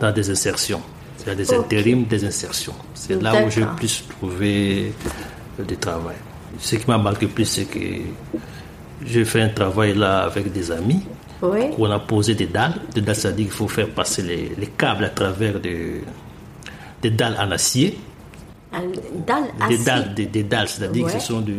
dans 0.00 0.10
des 0.10 0.28
insertions. 0.30 0.82
Il 1.26 1.30
y 1.30 1.32
a 1.32 1.34
des 1.34 1.52
intérims, 1.52 2.04
des 2.04 2.24
insertions. 2.24 2.74
C'est 2.94 3.20
là 3.20 3.44
où 3.44 3.50
j'ai 3.50 3.64
plus 3.76 4.04
trouvé 4.08 4.92
euh, 5.58 5.64
du 5.64 5.76
travail. 5.76 6.14
Ce 6.60 6.76
qui 6.76 6.86
m'a 6.88 6.98
marqué 6.98 7.26
plus, 7.26 7.44
c'est 7.44 7.64
que 7.64 7.78
j'ai 9.04 9.24
fait 9.24 9.40
un 9.40 9.48
travail 9.48 9.94
là 9.94 10.20
avec 10.22 10.52
des 10.52 10.70
amis 10.70 11.00
Oui. 11.42 11.62
où 11.76 11.84
on 11.86 11.90
a 11.90 11.98
posé 11.98 12.34
des 12.36 12.46
dalles. 12.46 12.74
Des 12.94 13.00
dalles, 13.00 13.16
c'est-à-dire 13.16 13.46
qu'il 13.46 13.54
faut 13.54 13.66
faire 13.66 13.88
passer 13.90 14.22
les, 14.22 14.52
les 14.56 14.68
câbles 14.68 15.04
à 15.04 15.08
travers 15.10 15.58
de- 15.60 16.00
des 17.02 17.10
dalles 17.10 17.36
en 17.40 17.50
acier. 17.50 17.98
Dalle 19.26 19.44
Des 19.68 19.78
dalles, 19.78 20.14
des, 20.14 20.26
des 20.26 20.42
dalles, 20.44 20.68
c'est-à-dire 20.68 21.04
Ouais. 21.06 21.12
que 21.12 21.18
ce 21.18 21.26
sont 21.26 21.40
de, 21.40 21.52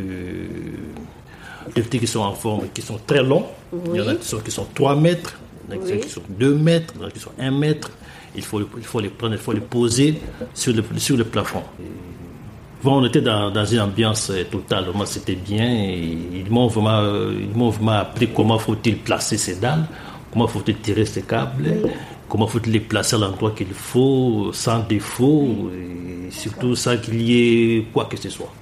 des 1.75 1.81
petits 1.81 1.99
qui 1.99 2.07
sont 2.07 2.19
en 2.21 2.33
forme, 2.33 2.67
qui 2.73 2.81
sont 2.81 2.99
très 3.05 3.23
longs. 3.23 3.45
Il 3.93 3.99
y 3.99 4.01
en 4.01 4.07
a 4.07 4.15
qui 4.15 4.25
sont, 4.27 4.37
qui 4.39 4.51
sont 4.51 4.67
3 4.73 4.95
mètres, 4.95 5.37
il 5.69 5.75
y 5.75 5.77
en 5.77 5.81
a 5.81 5.85
qui 5.85 5.91
Oui. 5.93 5.99
sont- 5.99 6.07
qui 6.07 6.13
sont 6.13 6.21
2 6.29 6.55
mètres, 6.55 6.93
il 6.95 7.01
y 7.01 7.05
en 7.05 7.07
a 7.07 7.11
qui 7.11 7.19
sont 7.19 7.31
1 7.39 7.51
mètre. 7.51 7.91
Il 8.35 8.43
faut, 8.43 8.61
il 8.77 8.83
faut 8.83 8.99
les 8.99 9.09
prendre, 9.09 9.33
il 9.33 9.39
faut 9.39 9.53
les 9.53 9.61
poser 9.61 10.19
sur 10.53 10.73
le, 10.73 10.83
sur 10.97 11.17
le 11.17 11.23
plafond. 11.23 11.63
Bon, 12.83 13.01
on 13.01 13.05
était 13.05 13.21
dans, 13.21 13.49
dans 13.49 13.65
une 13.65 13.79
ambiance 13.79 14.29
euh, 14.29 14.43
totale, 14.43 14.85
vraiment 14.85 15.05
c'était 15.05 15.35
bien. 15.35 15.67
Ils 15.67 16.45
m'ont 16.49 16.67
vraiment, 16.67 16.99
euh, 16.99 17.33
ils 17.39 17.47
vraiment 17.49 17.91
appris 17.93 18.27
comment 18.27 18.59
faut-il 18.59 18.97
placer 18.97 19.37
ces 19.37 19.55
dalles, 19.55 19.87
comment 20.31 20.47
faut-il 20.47 20.77
tirer 20.77 21.05
ces 21.05 21.23
câbles, 21.23 21.75
comment 22.29 22.45
faut-il 22.45 22.71
les 22.73 22.79
placer 22.79 23.15
à 23.15 23.19
l'endroit 23.19 23.51
qu'il 23.51 23.73
faut, 23.73 24.51
sans 24.53 24.79
défaut, 24.79 25.71
et 25.73 26.29
surtout 26.29 26.75
sans 26.75 26.97
qu'il 26.97 27.19
y 27.21 27.77
ait 27.77 27.85
quoi 27.91 28.05
que 28.05 28.17
ce 28.17 28.29
soit. 28.29 28.53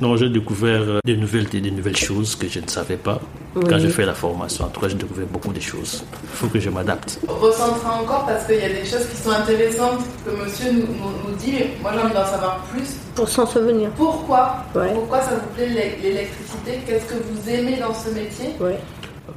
Non, 0.00 0.16
j'ai 0.16 0.28
découvert 0.28 0.80
euh, 0.82 0.98
des 1.04 1.16
nouvelles, 1.16 1.46
des, 1.46 1.60
nouvelles 1.70 1.96
choses 1.96 2.36
que 2.36 2.48
je 2.48 2.60
ne 2.60 2.66
savais 2.68 2.96
pas. 2.96 3.20
Quand 3.54 3.78
j'ai 3.78 3.88
fait 3.88 4.06
la 4.06 4.14
formation, 4.14 4.64
en 4.64 4.68
tout 4.68 4.80
cas, 4.80 4.88
j'ai 4.88 4.94
découvert 4.96 5.26
beaucoup 5.26 5.52
de 5.52 5.60
choses. 5.60 6.04
Il 6.22 6.28
faut 6.28 6.46
que 6.48 6.60
je 6.60 6.70
m'adapte. 6.70 7.18
Recentrez 7.26 7.88
encore 8.02 8.26
parce 8.26 8.44
qu'il 8.46 8.56
y 8.56 8.62
a 8.62 8.68
des 8.68 8.84
choses 8.84 9.06
qui 9.10 9.16
sont 9.16 9.30
intéressantes 9.30 10.00
que 10.24 10.30
monsieur 10.42 10.72
nous, 10.72 10.80
nous- 10.80 11.30
nous 11.30 11.36
dit, 11.36 11.52
mais 11.52 11.70
moi 11.82 11.92
j'ai 11.94 12.00
envie 12.00 12.14
d'en 12.14 12.24
savoir 12.26 12.58
plus. 12.72 12.88
Pour 13.14 13.28
s'en 13.28 13.46
souvenir. 13.46 13.90
Pourquoi? 13.96 14.56
Ouais. 14.74 14.92
Pourquoi 14.94 15.20
ça 15.22 15.32
vous 15.34 15.54
plaît 15.54 15.68
l'é- 15.68 15.98
l'électricité? 16.02 16.80
Qu'est-ce 16.86 17.06
que 17.06 17.14
vous 17.14 17.48
aimez 17.50 17.78
dans 17.78 17.92
ce 17.94 18.10
métier? 18.10 18.50
Oui. 18.60 18.72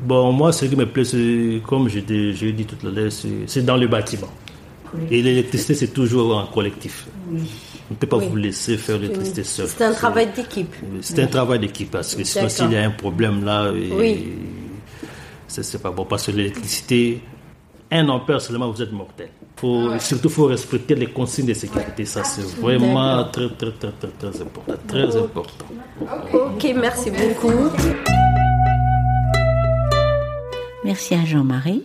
Bon, 0.02 0.32
moi, 0.32 0.52
ce 0.52 0.66
qui 0.66 0.76
me 0.76 0.86
plaît, 0.86 1.06
c'est, 1.06 1.62
comme 1.68 1.88
l'ai 2.00 2.52
dit 2.54 2.66
tout 2.66 2.88
à 2.88 2.90
l'heure, 2.90 3.12
c'est 3.12 3.30
c'est 3.48 3.64
dans 3.64 3.78
le 3.78 3.88
bâtiment. 3.88 4.30
Et 5.10 5.22
l'électricité, 5.22 5.74
c'est 5.74 5.88
toujours 5.88 6.38
en 6.38 6.46
collectif. 6.48 7.06
On 7.90 7.94
ne 7.94 7.98
peut 8.00 8.08
pas 8.08 8.18
Oui. 8.18 8.28
vous 8.30 8.36
laisser 8.38 8.78
faire 8.78 8.98
l'électricité 8.98 9.44
seul. 9.44 9.68
C'est 9.68 9.84
un 9.84 9.92
travail 9.94 10.30
d'équipe. 10.36 10.74
C'est 11.02 11.22
un 11.22 11.28
travail 11.28 11.60
d'équipe 11.60 11.92
parce 11.92 12.16
que 12.16 12.24
sinon, 12.24 12.50
s'il 12.50 12.72
y 12.72 12.78
a 12.78 12.84
un 12.86 12.92
problème 12.92 13.44
là, 13.44 13.72
Oui. 13.72 14.30
c'est 15.48 15.63
c'est 15.63 15.80
pas 15.82 15.92
bon. 15.92 16.06
Parce 16.06 16.25
que 16.28 16.32
l'électricité, 16.32 17.22
un 17.92 18.08
ampère 18.10 18.42
seulement, 18.42 18.72
vous 18.72 18.82
êtes 18.82 18.92
mortel. 18.94 19.30
Faut, 19.58 19.98
Surtout, 20.00 20.28
il 20.30 20.34
faut 20.34 20.46
respecter 20.48 20.96
les 20.96 21.08
consignes 21.08 21.46
de 21.46 21.54
sécurité. 21.54 22.06
Ça, 22.06 22.24
c'est 22.24 22.42
vraiment 22.60 23.24
très, 23.25 23.50
très, 23.50 23.72
très, 23.72 23.92
très, 23.92 24.10
très 24.32 24.42
important. 24.42 24.74
Très 24.88 25.16
important. 25.16 25.66
Ok, 26.34 26.74
merci 26.80 27.12
beaucoup. 27.12 27.52
Merci 30.84 31.16
à 31.16 31.24
Jean-Marie. 31.25 31.84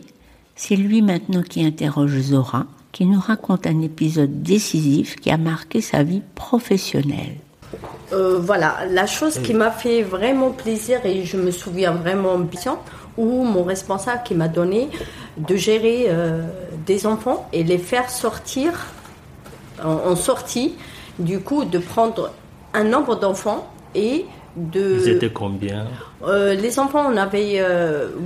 C'est 0.56 0.76
lui 0.76 1.02
maintenant 1.02 1.42
qui 1.42 1.64
interroge 1.64 2.18
Zora, 2.20 2.66
qui 2.92 3.04
nous 3.06 3.20
raconte 3.20 3.66
un 3.66 3.80
épisode 3.82 4.42
décisif 4.42 5.16
qui 5.16 5.30
a 5.30 5.36
marqué 5.36 5.80
sa 5.80 6.02
vie 6.02 6.22
professionnelle. 6.34 7.36
Euh, 8.12 8.38
voilà, 8.38 8.78
la 8.90 9.06
chose 9.06 9.38
qui 9.38 9.52
m'a 9.52 9.70
fait 9.70 10.02
vraiment 10.02 10.50
plaisir 10.50 11.04
et 11.04 11.24
je 11.24 11.36
me 11.36 11.50
souviens 11.50 11.92
vraiment 11.92 12.38
bien, 12.38 12.78
où 13.18 13.44
mon 13.44 13.62
responsable 13.64 14.22
qui 14.24 14.34
m'a 14.34 14.48
donné 14.48 14.88
de 15.36 15.56
gérer 15.56 16.06
euh, 16.08 16.42
des 16.86 17.06
enfants 17.06 17.48
et 17.52 17.64
les 17.64 17.78
faire 17.78 18.08
sortir 18.08 18.86
en, 19.84 19.90
en 19.90 20.16
sortie, 20.16 20.74
du 21.18 21.40
coup 21.40 21.64
de 21.64 21.78
prendre 21.78 22.32
un 22.72 22.84
nombre 22.84 23.16
d'enfants 23.16 23.70
et 23.94 24.24
de... 24.56 25.00
Ils 25.02 25.08
étaient 25.10 25.30
combien? 25.30 25.86
Euh, 26.22 26.54
les 26.54 26.78
enfants, 26.78 27.04
on 27.12 27.16
avait 27.16 27.62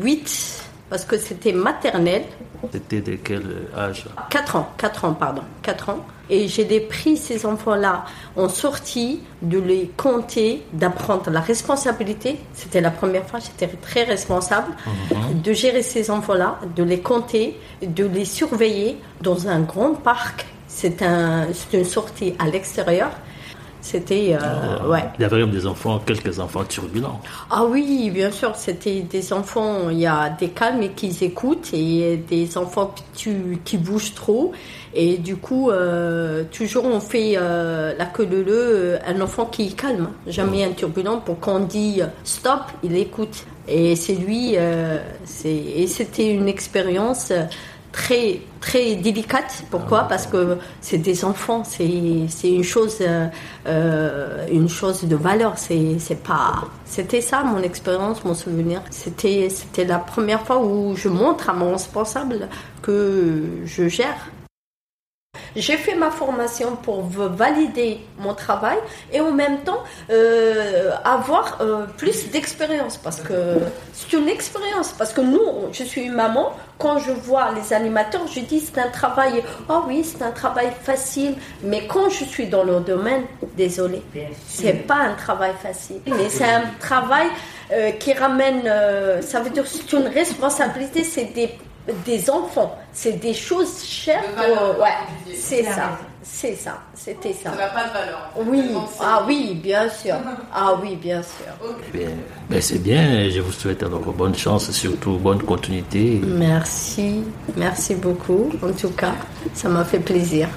8 0.00 0.62
parce 0.92 1.06
que 1.06 1.16
c'était 1.16 1.54
maternelle. 1.54 2.24
C'était 2.70 3.00
de 3.00 3.16
quel 3.16 3.42
âge 3.74 4.04
4 4.28 4.56
ans, 4.56 4.68
4 4.76 5.06
ans, 5.06 5.14
pardon, 5.14 5.40
4 5.62 5.88
ans. 5.88 6.04
Et 6.28 6.48
j'ai 6.48 6.80
pris 6.80 7.16
ces 7.16 7.46
enfants-là 7.46 8.04
en 8.36 8.50
sortie, 8.50 9.20
de 9.40 9.58
les 9.58 9.90
compter, 9.96 10.62
d'apprendre 10.74 11.30
la 11.30 11.40
responsabilité. 11.40 12.36
C'était 12.52 12.82
la 12.82 12.90
première 12.90 13.26
fois, 13.26 13.40
j'étais 13.40 13.68
très 13.68 14.04
responsable 14.04 14.74
de 15.32 15.52
gérer 15.54 15.82
ces 15.82 16.10
enfants-là, 16.10 16.58
de 16.76 16.82
les 16.82 17.00
compter, 17.00 17.58
de 17.80 18.04
les 18.04 18.26
surveiller 18.26 18.98
dans 19.22 19.48
un 19.48 19.60
grand 19.60 19.94
parc. 19.94 20.44
C'est 20.68 21.00
un, 21.00 21.46
c'est 21.54 21.78
une 21.78 21.86
sortie 21.86 22.34
à 22.38 22.48
l'extérieur. 22.48 23.12
C'était, 23.82 24.38
euh, 24.40 24.88
ouais. 24.88 25.02
Il 25.18 25.22
y 25.22 25.24
avait 25.24 25.38
même 25.38 25.50
des 25.50 25.66
enfants, 25.66 25.98
quelques 25.98 26.38
enfants 26.38 26.62
turbulents. 26.64 27.20
Ah 27.50 27.64
oui, 27.64 28.10
bien 28.14 28.30
sûr, 28.30 28.54
c'était 28.54 29.00
des 29.00 29.32
enfants, 29.32 29.90
il 29.90 29.98
y 29.98 30.06
a 30.06 30.30
des 30.30 30.50
calmes 30.50 30.82
et 30.82 30.90
qui 30.90 31.14
écoutent 31.20 31.70
et 31.74 32.16
des 32.16 32.56
enfants 32.56 32.94
qui, 33.12 33.76
bougent 33.78 34.14
trop. 34.14 34.52
Et 34.94 35.18
du 35.18 35.34
coup, 35.36 35.70
euh, 35.70 36.44
toujours 36.52 36.84
on 36.84 37.00
fait 37.00 37.32
euh, 37.36 37.92
la 37.98 38.06
queue 38.06 38.24
leu 38.26 38.42
leu, 38.44 38.98
un 39.04 39.20
enfant 39.20 39.46
qui 39.46 39.66
est 39.66 39.76
calme, 39.76 40.10
jamais 40.28 40.62
un 40.62 40.70
turbulent. 40.70 41.18
Pour 41.18 41.40
qu'on 41.40 41.58
dit 41.58 42.02
stop, 42.22 42.60
il 42.84 42.96
écoute. 42.96 43.44
Et 43.66 43.96
c'est 43.96 44.14
lui, 44.14 44.56
c'est- 45.24 45.48
et 45.48 45.86
c'était 45.86 46.30
une 46.32 46.48
expérience 46.48 47.32
très 47.92 48.40
très 48.60 48.96
délicate. 48.96 49.64
Pourquoi? 49.70 50.04
Parce 50.04 50.26
que 50.26 50.58
c'est 50.80 50.98
des 50.98 51.24
enfants, 51.24 51.62
c'est 51.64 51.86
une 51.86 52.64
chose 52.64 52.98
euh, 53.66 54.46
une 54.50 54.68
chose 54.68 55.04
de 55.04 55.16
valeur. 55.16 55.54
C'est 55.58 56.22
pas 56.22 56.64
c'était 56.84 57.20
ça 57.20 57.42
mon 57.44 57.62
expérience, 57.62 58.24
mon 58.24 58.34
souvenir. 58.34 58.82
C'était 58.90 59.48
c'était 59.50 59.84
la 59.84 59.98
première 59.98 60.42
fois 60.46 60.62
où 60.64 60.96
je 60.96 61.08
montre 61.08 61.50
à 61.50 61.52
mon 61.52 61.72
responsable 61.72 62.48
que 62.82 63.42
je 63.64 63.88
gère. 63.88 64.30
J'ai 65.54 65.76
fait 65.76 65.94
ma 65.94 66.10
formation 66.10 66.76
pour 66.76 67.02
valider 67.02 68.00
mon 68.18 68.34
travail 68.34 68.78
et 69.12 69.20
en 69.20 69.32
même 69.32 69.58
temps 69.60 69.82
euh, 70.10 70.92
avoir 71.04 71.58
euh, 71.60 71.86
plus 71.98 72.30
d'expérience 72.30 72.96
parce 72.96 73.20
que 73.20 73.58
c'est 73.92 74.12
une 74.16 74.28
expérience. 74.28 74.92
Parce 74.96 75.12
que 75.12 75.20
nous, 75.20 75.68
je 75.72 75.84
suis 75.84 76.02
une 76.02 76.14
maman, 76.14 76.52
quand 76.78 76.98
je 76.98 77.12
vois 77.12 77.50
les 77.52 77.72
animateurs, 77.72 78.26
je 78.26 78.40
dis 78.40 78.60
c'est 78.60 78.80
un 78.80 78.88
travail, 78.88 79.42
oh 79.68 79.82
oui, 79.86 80.04
c'est 80.04 80.22
un 80.22 80.30
travail 80.30 80.70
facile, 80.82 81.34
mais 81.62 81.86
quand 81.86 82.08
je 82.08 82.24
suis 82.24 82.46
dans 82.46 82.64
le 82.64 82.80
domaine, 82.80 83.24
désolé, 83.56 84.02
c'est 84.46 84.86
pas 84.86 84.96
un 84.96 85.14
travail 85.14 85.52
facile, 85.62 86.00
mais 86.06 86.28
c'est 86.28 86.44
un 86.44 86.64
travail 86.80 87.28
euh, 87.72 87.90
qui 87.92 88.12
ramène, 88.12 88.62
ça 89.20 89.40
veut 89.40 89.50
dire 89.50 89.64
c'est 89.66 89.92
une 89.92 90.06
responsabilité, 90.06 91.04
c'est 91.04 91.32
des 91.34 91.50
des 92.04 92.30
enfants, 92.30 92.76
c'est 92.92 93.18
des 93.20 93.34
choses 93.34 93.84
chères. 93.84 94.22
De 94.30 94.36
valeur, 94.36 94.80
ouais, 94.80 95.34
c'est 95.34 95.64
ça, 95.64 95.98
c'est 96.22 96.54
ça, 96.54 96.80
c'était 96.94 97.32
ça. 97.32 97.50
Ça 97.50 97.56
n'a 97.56 97.68
pas 97.68 97.88
de 97.88 97.92
valeur. 97.92 98.30
Oui, 98.46 98.62
ah 99.00 99.24
oui, 99.26 99.58
bien 99.62 99.88
sûr. 99.88 100.14
Ah 100.54 100.74
oui, 100.80 100.96
bien 100.96 101.22
sûr. 101.22 101.52
Eh 101.88 101.98
bien, 101.98 102.08
ben, 102.48 102.60
c'est 102.60 102.78
bien, 102.78 103.28
je 103.30 103.40
vous 103.40 103.52
souhaite 103.52 103.82
alors 103.82 104.00
bonne 104.00 104.34
chance 104.34 104.68
et 104.68 104.72
surtout 104.72 105.16
bonne 105.16 105.42
continuité. 105.42 106.20
Merci, 106.24 107.24
merci 107.56 107.94
beaucoup. 107.94 108.50
En 108.62 108.72
tout 108.72 108.90
cas, 108.90 109.14
ça 109.54 109.68
m'a 109.68 109.84
fait 109.84 109.98
plaisir. 110.00 110.48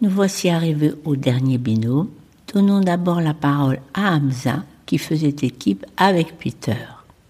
Nous 0.00 0.10
voici 0.10 0.50
arrivés 0.50 0.92
au 1.04 1.16
dernier 1.16 1.58
binôme. 1.58 2.08
Donnons 2.52 2.80
d'abord 2.80 3.20
la 3.20 3.34
parole 3.34 3.80
à 3.94 4.14
Hamza, 4.14 4.62
qui 4.86 4.98
faisait 4.98 5.28
équipe 5.42 5.84
avec 5.96 6.36
Peter. 6.38 6.76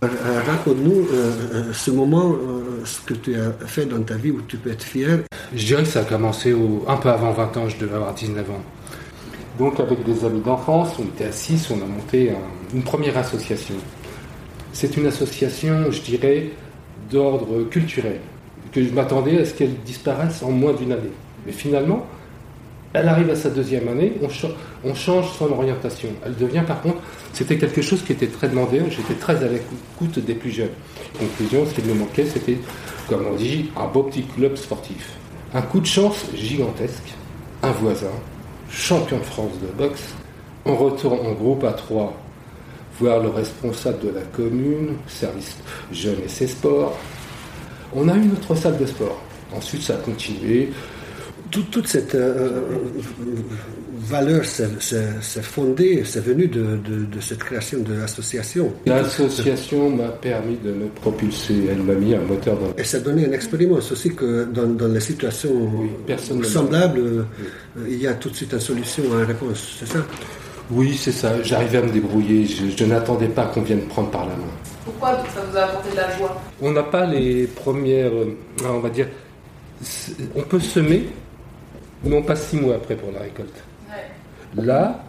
Euh, 0.03 0.09
Raconte-nous 0.47 1.07
euh, 1.13 1.33
euh, 1.55 1.73
ce 1.73 1.91
moment, 1.91 2.33
euh, 2.33 2.85
ce 2.85 3.01
que 3.01 3.15
tu 3.15 3.35
as 3.37 3.53
fait 3.67 3.87
dans 3.87 4.03
ta 4.03 4.17
vie 4.17 4.31
où 4.31 4.41
tu 4.47 4.57
peux 4.59 4.71
être 4.71 4.83
fier. 4.83 5.21
Je 5.55 5.65
dirais 5.65 5.83
que 5.83 5.89
ça 5.89 6.01
a 6.01 6.05
commencé 6.05 6.53
au- 6.53 6.85
un 6.89 6.97
peu 6.97 7.09
avant 7.09 7.33
20 7.33 7.57
ans, 7.57 7.69
je 7.69 7.79
devais 7.79 7.95
avoir 7.95 8.13
19 8.15 8.51
ans. 8.51 8.63
Donc 9.59 9.79
avec 9.81 10.05
des 10.05 10.25
amis 10.25 10.41
d'enfance, 10.41 10.91
on 10.99 11.05
était 11.05 11.25
à 11.27 11.33
6, 11.33 11.71
on 11.71 11.77
a 11.83 11.87
monté 11.87 12.31
un- 12.33 12.75
une 12.77 12.83
première 12.83 13.17
association. 13.17 13.77
C'est 14.73 14.97
une 14.97 15.07
association, 15.07 15.91
je 15.91 16.01
dirais, 16.03 16.51
d'ordre 17.11 17.63
culturel, 17.71 18.21
que 18.73 18.83
je 18.83 18.91
m'attendais 18.93 19.41
à 19.41 19.45
ce 19.45 19.55
qu'elle 19.55 19.75
disparaisse 19.85 20.43
en 20.43 20.51
moins 20.51 20.73
d'une 20.75 20.93
année. 20.93 21.13
Mais 21.47 21.53
finalement, 21.53 22.05
elle 22.95 23.09
arrive 23.09 23.29
à 23.31 23.35
sa 23.35 23.51
deuxième 23.51 23.89
année, 23.89 24.15
on, 24.85 24.95
change 24.95 25.37
son 25.37 25.51
orientation. 25.51 26.09
Elle 26.25 26.37
devient 26.37 26.63
par 26.67 26.81
contre, 26.81 26.99
c'était 27.33 27.59
quelque 27.59 27.83
chose 27.83 28.03
qui 28.03 28.13
était 28.13 28.29
très 28.29 28.49
demandé, 28.49 28.81
j'étais 28.89 29.15
très 29.15 29.43
à 29.43 29.49
l'écoute 29.49 30.21
des 30.21 30.35
plus 30.35 30.53
jeunes. 30.53 30.71
Conclusion, 31.19 31.67
ce 31.67 31.75
qui 31.75 31.87
me 31.87 31.95
manquait, 31.95 32.25
c'était, 32.25 32.59
comme 33.09 33.27
on 33.31 33.35
dit, 33.35 33.71
un 33.77 33.89
beau 33.89 34.05
petit 34.05 34.23
club 34.23 34.57
sportif. 34.57 35.11
Un 35.53 35.63
coup 35.63 35.81
de 35.81 35.87
chance 35.87 36.25
gigantesque, 36.37 37.15
un 37.65 37.73
voisin, 37.73 38.07
champion 38.71 39.19
de 39.19 39.25
France 39.25 39.53
de 39.61 39.67
boxe, 39.77 40.15
on 40.65 40.77
retourne 40.77 41.27
en 41.27 41.33
groupe 41.33 41.65
à 41.65 41.73
trois 41.73 42.15
voir 43.01 43.21
le 43.21 43.29
responsable 43.29 43.99
de 44.01 44.11
la 44.11 44.21
commune, 44.21 44.97
service 45.09 45.57
jeunes 45.91 46.21
et 46.25 46.29
ses 46.29 46.47
sports. 46.47 46.97
On 47.93 48.09
a 48.09 48.17
eu 48.17 48.27
notre 48.27 48.55
salle 48.55 48.79
de 48.79 48.87
sport. 48.87 49.21
Ensuite, 49.53 49.83
ça 49.83 49.95
a 49.95 49.97
continué 49.97 50.71
toute 51.63 51.87
cette 51.87 52.15
euh, 52.15 52.61
valeur 54.05 54.45
s'est 54.45 55.43
fondée, 55.43 56.03
c'est 56.05 56.25
venu 56.25 56.47
de, 56.47 56.79
cette 57.21 57.39
création 57.39 57.81
de 57.81 57.95
l'association. 57.95 58.73
L'association 58.87 59.91
m'a 59.91 60.09
permis 60.09 60.57
de 60.57 60.73
me 60.73 60.87
propulser, 60.87 61.55
elle 61.71 61.83
m'a 61.83 61.95
mis 61.95 62.15
un 62.15 62.21
moteur 62.21 62.59
dans... 62.59 62.75
Et 62.77 62.85
ça 62.85 62.99
a 62.99 63.01
donné 63.01 63.25
une 63.25 63.35
expérience 63.35 63.91
aussi 63.93 64.15
que 64.15 64.45
dans, 64.45 64.89
les 64.89 65.01
situations 65.01 65.71
semblables, 66.43 67.01
euh, 67.01 67.25
il 67.89 68.01
y 68.01 68.07
a 68.07 68.15
tout 68.15 68.31
de 68.31 68.37
suite 68.37 68.53
une 68.53 68.61
solution, 68.61 69.05
une 69.05 69.25
réponse, 69.25 69.77
c'est 69.81 69.89
ça? 69.89 69.99
Oui, 70.71 70.97
c'est 70.99 71.13
ça, 71.13 71.43
j'arrivais 71.43 71.79
à 71.79 71.83
me 71.83 71.93
débrouiller, 71.93 72.47
je, 72.47 72.85
n'attendais 72.85 73.29
pas 73.29 73.47
qu'on 73.47 73.63
vienne 73.63 73.83
prendre 73.83 74.11
par 74.11 74.23
la 74.23 74.35
main. 74.35 74.53
Pourquoi 74.85 75.11
ça 75.35 75.43
vous 75.51 75.57
a 75.57 75.63
apporté 75.63 75.91
de 75.91 75.97
la 75.97 76.17
joie? 76.17 76.41
On 76.61 76.73
n'a 76.73 76.83
pas 76.83 77.07
les 77.07 77.47
premières, 77.47 78.13
euh, 78.13 78.37
on 78.65 78.81
va 78.81 78.91
dire, 78.91 79.09
on 80.35 80.43
peut 80.43 80.61
semer, 80.61 81.07
mais 82.05 82.17
on 82.17 82.23
passe 82.23 82.49
six 82.49 82.57
mois 82.57 82.77
après 82.77 82.97
pour 82.97 83.13
la 83.13 83.21
récolte. 83.21 83.63
Là, 84.57 85.05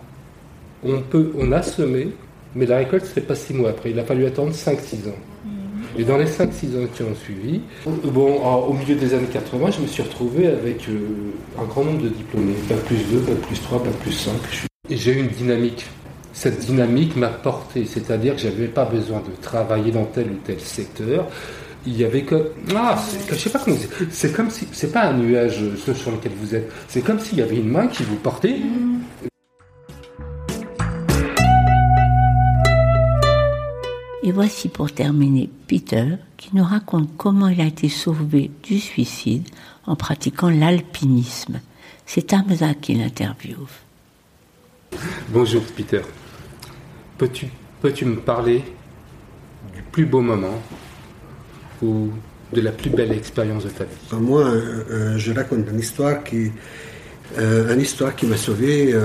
on, 0.84 1.02
peut, 1.02 1.32
on 1.38 1.52
a 1.52 1.62
semé, 1.62 2.10
mais 2.56 2.66
la 2.66 2.78
récolte, 2.78 3.06
ce 3.06 3.20
n'est 3.20 3.26
pas 3.26 3.36
six 3.36 3.54
mois 3.54 3.70
après. 3.70 3.92
Il 3.92 4.00
a 4.00 4.04
fallu 4.04 4.26
attendre 4.26 4.52
5-6 4.52 5.10
ans. 5.10 5.14
Mhm. 5.46 5.52
Et 6.00 6.04
dans 6.04 6.18
les 6.18 6.26
5-6 6.26 6.44
ans 6.78 6.88
qui 6.94 7.04
ont 7.04 7.16
suivi, 7.16 7.62
bon, 7.86 8.42
au 8.68 8.74
milieu 8.74 8.96
des 8.96 9.14
années 9.14 9.28
80, 9.32 9.72
je 9.72 9.82
me 9.82 9.88
suis 9.88 10.04
retrouvé 10.04 10.48
avec 10.48 10.88
euh, 10.90 11.32
un 11.60 11.66
grand 11.66 11.84
nombre 11.84 12.04
de 12.04 12.10
diplômés, 12.10 12.56
Bac 12.70 12.80
plus 12.80 12.98
2, 13.12 13.20
Bac 13.20 13.38
plus 13.48 13.62
3, 13.62 13.80
Bac 13.84 13.94
plus 14.02 14.12
5. 14.12 14.34
Et 14.90 14.98
j'ai 14.98 15.14
eu 15.14 15.20
une 15.20 15.28
dynamique. 15.28 15.86
Cette 16.34 16.60
dynamique 16.60 17.16
m'a 17.16 17.30
porté, 17.30 17.86
c'est-à-dire 17.86 18.36
que 18.36 18.42
je 18.42 18.48
n'avais 18.48 18.68
pas 18.68 18.86
besoin 18.86 19.20
de 19.20 19.42
travailler 19.42 19.92
dans 19.92 20.04
tel 20.06 20.28
ou 20.28 20.38
tel 20.46 20.60
secteur 20.60 21.28
il 21.86 21.98
y 21.98 22.04
avait 22.04 22.24
que 22.24 22.52
ah 22.76 23.02
je 23.30 23.36
sais 23.36 23.50
pas 23.50 23.60
comment 23.60 23.78
c'est 24.12 24.34
comme 24.34 24.50
si 24.50 24.68
c'est 24.72 24.92
pas 24.92 25.10
un 25.10 25.14
nuage 25.14 25.62
euh, 25.62 25.94
sur 25.94 26.12
lequel 26.12 26.32
vous 26.40 26.56
êtes 26.56 26.72
c'est 26.88 27.02
comme 27.02 27.20
s'il 27.20 27.38
y 27.38 27.42
avait 27.42 27.58
une 27.58 27.70
main 27.70 27.88
qui 27.88 28.04
vous 28.04 28.16
portait 28.16 28.60
Et 34.28 34.32
voici 34.32 34.70
pour 34.70 34.92
terminer 34.92 35.52
Peter 35.68 36.16
qui 36.36 36.50
nous 36.56 36.64
raconte 36.64 37.16
comment 37.16 37.48
il 37.48 37.62
a 37.62 37.66
été 37.66 37.90
sauvé 37.90 38.50
du 38.64 38.80
suicide 38.80 39.48
en 39.86 39.96
pratiquant 39.96 40.50
l'alpinisme. 40.50 41.62
C'est 42.08 42.34
Hamza 42.34 42.74
qui 42.74 42.96
l'interviewe. 42.96 43.68
Bonjour 45.30 45.62
Peter. 45.78 46.02
Peux-tu 47.20 47.50
peux 47.84 47.94
me 48.04 48.16
parler 48.16 48.64
du 49.76 49.84
plus 49.84 50.08
beau 50.08 50.22
moment 50.22 50.60
de 52.54 52.62
la 52.62 52.72
plus 52.72 52.90
belle 52.90 53.12
expérience 53.12 53.64
de 53.66 53.70
ta 53.70 53.84
vie? 53.86 54.22
Moi, 54.22 54.42
euh, 54.42 54.84
euh, 54.92 55.18
je 55.18 55.34
raconte 55.34 55.68
une 55.72 55.80
histoire 55.80 56.24
qui, 56.24 56.52
euh, 57.38 57.74
une 57.74 57.82
histoire 57.82 58.16
qui 58.16 58.26
m'a 58.26 58.38
sauvé, 58.38 58.96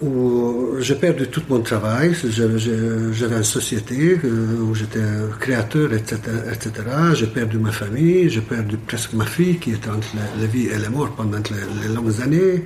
où 0.00 0.76
j'ai 0.80 0.96
perdu 0.96 1.28
tout 1.28 1.42
mon 1.48 1.60
travail. 1.60 2.12
J'avais 2.24 3.36
une 3.36 3.44
société 3.44 4.18
où 4.24 4.74
j'étais 4.74 4.98
créateur, 5.38 5.92
etc. 5.92 6.16
etc. 6.52 6.72
J'ai 7.14 7.28
perdu 7.28 7.58
ma 7.58 7.70
famille, 7.70 8.28
j'ai 8.28 8.40
perdu 8.40 8.76
presque 8.76 9.12
ma 9.12 9.26
fille 9.26 9.58
qui 9.58 9.70
était 9.70 9.90
entre 9.90 10.08
la, 10.40 10.46
vie 10.46 10.66
et 10.66 10.78
la 10.78 10.90
mort 10.90 11.10
pendant 11.14 11.38
les, 11.38 11.94
longues 11.94 12.20
années. 12.20 12.64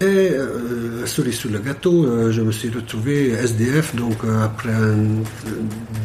Et 0.00 0.04
euh, 0.04 1.06
souris 1.06 1.32
sur 1.32 1.50
le 1.50 1.58
gâteau, 1.58 2.30
je 2.30 2.42
me 2.42 2.52
suis 2.52 2.68
retrouvé 2.68 3.30
SDF, 3.30 3.94
donc 3.96 4.18
après 4.42 4.72
un 4.72 5.22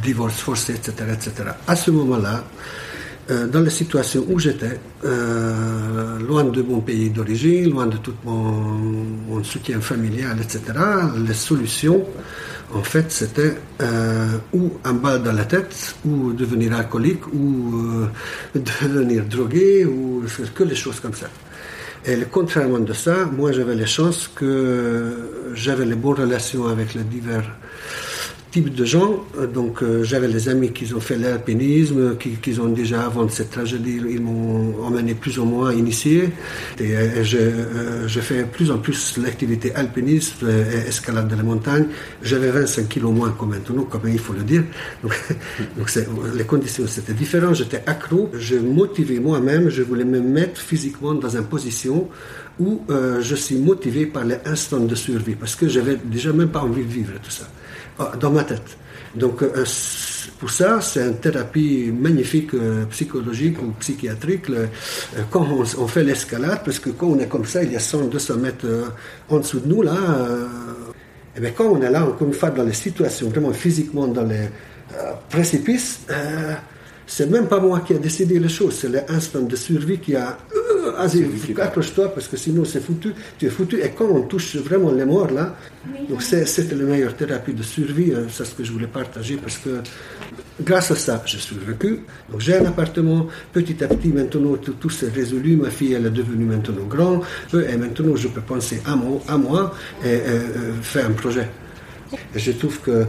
divorce 0.01 0.39
forcé, 0.39 0.73
etc., 0.73 0.93
etc. 1.13 1.49
À 1.67 1.75
ce 1.75 1.91
moment-là, 1.91 2.43
euh, 3.29 3.47
dans 3.47 3.61
la 3.61 3.69
situation 3.69 4.25
où 4.29 4.39
j'étais, 4.39 4.79
euh, 5.05 6.19
loin 6.19 6.43
de 6.43 6.61
mon 6.63 6.81
pays 6.81 7.09
d'origine, 7.11 7.69
loin 7.69 7.85
de 7.85 7.97
tout 7.97 8.15
mon, 8.25 9.43
soutien 9.43 9.79
familial, 9.79 10.37
etc., 10.41 10.61
les 11.27 11.33
solutions, 11.33 12.03
en 12.73 12.83
fait, 12.83 13.11
c'était 13.11 13.55
euh, 13.81 14.27
ou 14.53 14.71
un 14.83 14.93
bal 14.93 15.21
dans 15.23 15.31
la 15.33 15.45
tête, 15.45 15.95
ou 16.03 16.33
devenir 16.33 16.73
alcoolique, 16.73 17.25
ou 17.27 18.05
devenir 18.55 19.23
drogué, 19.25 19.85
ou 19.85 20.23
que 20.55 20.63
les 20.63 20.75
choses 20.75 20.99
comme 20.99 21.13
ça. 21.13 21.27
Et 22.03 22.17
contrairement 22.31 22.79
de 22.79 22.93
ça, 22.93 23.25
moi 23.25 23.51
j'avais 23.51 23.75
la 23.75 23.85
chance 23.85 24.27
que 24.27 25.51
j'avais 25.53 25.85
les 25.85 25.95
bonnes 25.95 26.19
relations 26.19 26.67
avec 26.67 26.95
les 26.95 27.03
divers 27.03 27.55
type 28.51 28.73
de 28.73 28.85
gens. 28.85 29.25
Euh, 29.37 29.47
donc, 29.47 29.81
euh, 29.81 30.03
j'avais 30.03 30.27
les 30.27 30.49
amis 30.49 30.71
qui 30.71 30.93
ont 30.93 30.99
fait 30.99 31.17
l'alpinisme, 31.17 32.17
qui, 32.17 32.31
qui, 32.31 32.59
ont 32.59 32.67
déjà, 32.67 33.05
avant 33.05 33.27
cette 33.29 33.51
tragédie, 33.51 33.99
ils 34.09 34.21
m'ont 34.21 34.83
emmené 34.83 35.15
plus 35.15 35.39
ou 35.39 35.45
moins 35.45 35.73
initié. 35.73 36.29
Et, 36.79 36.95
euh, 36.95 37.23
je, 38.07 38.19
fais 38.19 38.43
plus 38.43 38.69
en 38.69 38.77
plus 38.77 39.17
l'activité 39.17 39.73
alpiniste 39.73 40.43
et 40.43 40.89
escalade 40.89 41.29
de 41.29 41.35
la 41.35 41.43
montagne. 41.43 41.85
J'avais 42.21 42.51
25 42.51 42.87
kilos 42.89 43.13
moins 43.13 43.31
que 43.31 43.45
maintenant, 43.45 43.83
comme 43.83 44.07
il 44.07 44.19
faut 44.19 44.33
le 44.33 44.43
dire. 44.43 44.63
Donc, 45.01 45.13
donc 45.77 45.89
les 46.35 46.43
conditions, 46.43 46.85
c'était 46.87 47.13
différent. 47.13 47.53
J'étais 47.53 47.81
accro. 47.87 48.29
Je 48.33 48.57
motivais 48.57 49.19
moi-même. 49.19 49.69
Je 49.69 49.81
voulais 49.81 50.05
me 50.05 50.19
mettre 50.19 50.59
physiquement 50.59 51.13
dans 51.13 51.35
une 51.35 51.45
position 51.45 52.09
où 52.59 52.81
je 52.89 53.35
suis 53.35 53.57
motivé 53.57 54.05
par 54.05 54.23
les 54.23 54.37
instants 54.45 54.79
de 54.79 54.95
survie, 54.95 55.35
parce 55.35 55.55
que 55.55 55.67
j'avais 55.67 55.95
déjà 55.95 56.31
même 56.31 56.49
pas 56.49 56.61
envie 56.61 56.83
de 56.83 56.91
vivre 56.91 57.13
tout 57.23 57.31
ça. 57.31 57.47
Ah, 57.99 58.13
dans 58.19 58.31
ma 58.31 58.43
tête. 58.43 58.77
Donc, 59.15 59.43
euh, 59.43 59.65
pour 60.39 60.49
ça, 60.49 60.79
c'est 60.81 61.05
une 61.05 61.17
thérapie 61.17 61.91
magnifique 61.91 62.53
euh, 62.53 62.85
psychologique 62.85 63.61
ou 63.61 63.71
psychiatrique 63.79 64.49
euh, 64.49 64.67
quand 65.29 65.45
on, 65.77 65.87
fait 65.87 66.03
l'escalade, 66.03 66.61
parce 66.63 66.79
que 66.79 66.89
quand 66.91 67.07
on 67.07 67.19
est 67.19 67.27
comme 67.27 67.45
ça, 67.45 67.61
il 67.63 67.73
y 67.73 67.75
a 67.75 67.79
100, 67.79 68.05
200 68.05 68.37
mètres 68.37 68.65
en 69.29 69.39
dessous 69.39 69.59
de 69.59 69.67
nous, 69.67 69.81
là, 69.81 69.97
et 71.35 71.39
bien 71.39 71.51
quand 71.51 71.65
on 71.65 71.81
est 71.81 71.91
là, 71.91 72.05
encore 72.05 72.27
une 72.27 72.33
fois, 72.33 72.49
dans 72.49 72.63
les 72.63 72.73
situations, 72.73 73.29
vraiment 73.29 73.53
physiquement 73.53 74.07
dans 74.07 74.23
les 74.23 74.47
précipices, 75.29 76.01
c'est 77.05 77.29
même 77.29 77.47
pas 77.47 77.59
moi 77.59 77.81
qui 77.81 77.93
a 77.93 77.97
décidé 77.97 78.39
les 78.39 78.49
choses, 78.49 78.75
c'est 78.75 78.89
l'instant 78.89 79.41
de 79.41 79.55
survie 79.55 79.99
qui 79.99 80.15
a 80.15 80.37
vas-y, 80.81 81.25
accroche-toi 81.59 82.13
parce 82.13 82.27
que 82.27 82.37
sinon 82.37 82.65
c'est 82.65 82.81
foutu, 82.81 83.13
tu 83.37 83.45
es 83.45 83.49
foutu. 83.49 83.79
Et 83.81 83.89
quand 83.89 84.05
on 84.05 84.21
touche 84.23 84.55
vraiment 84.57 84.91
les 84.91 85.05
morts 85.05 85.31
là, 85.31 85.55
donc 86.09 86.21
c'était 86.21 86.75
la 86.75 86.83
meilleure 86.83 87.15
thérapie 87.15 87.53
de 87.53 87.63
survie, 87.63 88.13
hein, 88.13 88.25
c'est 88.29 88.45
ce 88.45 88.55
que 88.55 88.63
je 88.63 88.71
voulais 88.71 88.87
partager 88.87 89.37
parce 89.37 89.57
que 89.57 89.81
grâce 90.61 90.91
à 90.91 90.95
ça, 90.95 91.21
je 91.25 91.37
suis 91.37 91.55
vécu. 91.55 92.01
Donc 92.29 92.41
j'ai 92.41 92.57
un 92.57 92.65
appartement, 92.65 93.27
petit 93.53 93.83
à 93.83 93.87
petit 93.87 94.09
maintenant 94.09 94.55
tout, 94.57 94.89
s'est 94.89 95.09
résolu, 95.09 95.55
ma 95.55 95.69
fille 95.69 95.93
elle 95.93 96.05
est 96.05 96.11
devenue 96.11 96.45
maintenant 96.45 96.85
grande, 96.85 97.21
et 97.53 97.77
maintenant 97.77 98.15
je 98.15 98.27
peux 98.27 98.41
penser 98.41 98.81
à 98.85 98.95
moi, 98.95 99.21
à 99.27 99.37
moi 99.37 99.73
et, 100.03 100.07
euh, 100.07 100.73
faire 100.81 101.05
un 101.07 101.13
projet. 101.13 101.47
Et 102.35 102.39
je 102.39 102.51
trouve 102.51 102.79
que 102.81 103.05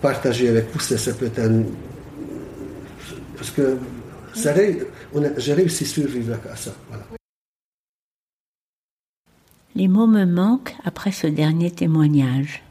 partager 0.00 0.48
avec 0.48 0.66
vous, 0.72 0.80
ça, 0.80 1.12
peut 1.14 1.26
être 1.26 1.40
un... 1.40 1.62
Parce 3.36 3.50
que 3.50 3.76
j'ai 5.38 5.52
à 5.52 5.68
survivre 5.84 6.36
à 6.50 6.56
ça. 6.56 6.72
Les 9.74 9.88
mots 9.88 10.06
me 10.06 10.24
manquent 10.24 10.74
après 10.84 11.12
ce 11.12 11.26
dernier 11.26 11.70
témoignage. 11.70 12.62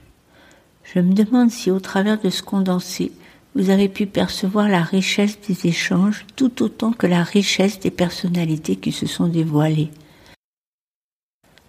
Je 0.83 0.99
me 0.99 1.13
demande 1.13 1.51
si 1.51 1.71
au 1.71 1.79
travers 1.79 2.19
de 2.19 2.29
ce 2.29 2.41
condensé, 2.41 3.11
vous 3.55 3.69
avez 3.69 3.89
pu 3.89 4.05
percevoir 4.05 4.67
la 4.67 4.81
richesse 4.81 5.39
des 5.47 5.67
échanges 5.67 6.25
tout 6.35 6.63
autant 6.63 6.91
que 6.91 7.07
la 7.07 7.23
richesse 7.23 7.79
des 7.79 7.91
personnalités 7.91 8.75
qui 8.75 8.91
se 8.91 9.05
sont 9.05 9.27
dévoilées. 9.27 9.91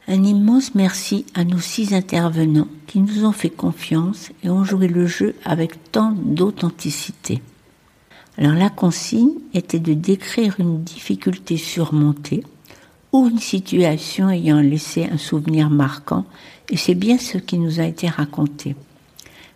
Un 0.09 0.23
immense 0.23 0.75
merci 0.75 1.27
à 1.35 1.45
nos 1.45 1.59
six 1.59 1.93
intervenants 1.93 2.69
qui 2.87 3.01
nous 3.01 3.25
ont 3.25 3.33
fait 3.33 3.51
confiance 3.51 4.31
et 4.43 4.49
ont 4.49 4.65
joué 4.65 4.89
le 4.89 5.07
jeu 5.07 5.35
avec 5.45 5.91
tant 5.91 6.13
d'authenticité. 6.13 7.43
Alors 8.39 8.55
la 8.55 8.69
consigne 8.69 9.33
était 9.55 9.79
de 9.79 9.95
décrire 9.95 10.57
une 10.59 10.83
difficulté 10.83 11.57
surmontée 11.57 12.45
ou 13.13 13.29
une 13.29 13.39
situation 13.39 14.29
ayant 14.29 14.61
laissé 14.61 15.09
un 15.11 15.17
souvenir 15.17 15.71
marquant, 15.71 16.27
et 16.69 16.77
c'est 16.77 16.95
bien 16.95 17.17
ce 17.19 17.39
qui 17.39 17.59
nous 17.59 17.81
a 17.81 17.85
été 17.85 18.09
raconté. 18.09 18.77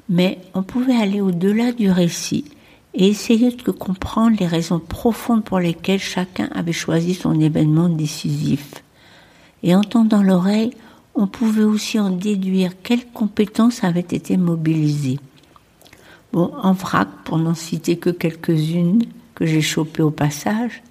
Mais 0.08 0.38
on 0.54 0.62
pouvait 0.62 0.96
aller 0.96 1.20
au-delà 1.20 1.72
du 1.72 1.90
récit 1.90 2.44
et 2.94 3.08
essayer 3.08 3.50
de 3.50 3.70
comprendre 3.70 4.36
les 4.40 4.46
raisons 4.46 4.80
profondes 4.80 5.44
pour 5.44 5.60
lesquelles 5.60 6.00
chacun 6.00 6.48
avait 6.54 6.72
choisi 6.72 7.14
son 7.14 7.38
événement 7.38 7.88
décisif. 7.88 8.82
Et 9.62 9.74
en 9.74 9.82
tendant 9.82 10.22
l'oreille, 10.22 10.72
on 11.14 11.26
pouvait 11.26 11.64
aussi 11.64 11.98
en 11.98 12.10
déduire 12.10 12.72
quelles 12.82 13.06
compétences 13.06 13.84
avaient 13.84 14.00
été 14.00 14.36
mobilisées. 14.36 15.18
Bon, 16.32 16.52
en 16.62 16.72
vrac, 16.72 17.08
pour 17.24 17.38
n'en 17.38 17.54
citer 17.54 17.96
que 17.96 18.10
quelques-unes 18.10 19.04
que 19.34 19.46
j'ai 19.46 19.62
chopées 19.62 20.02
au 20.02 20.10
passage, 20.10 20.82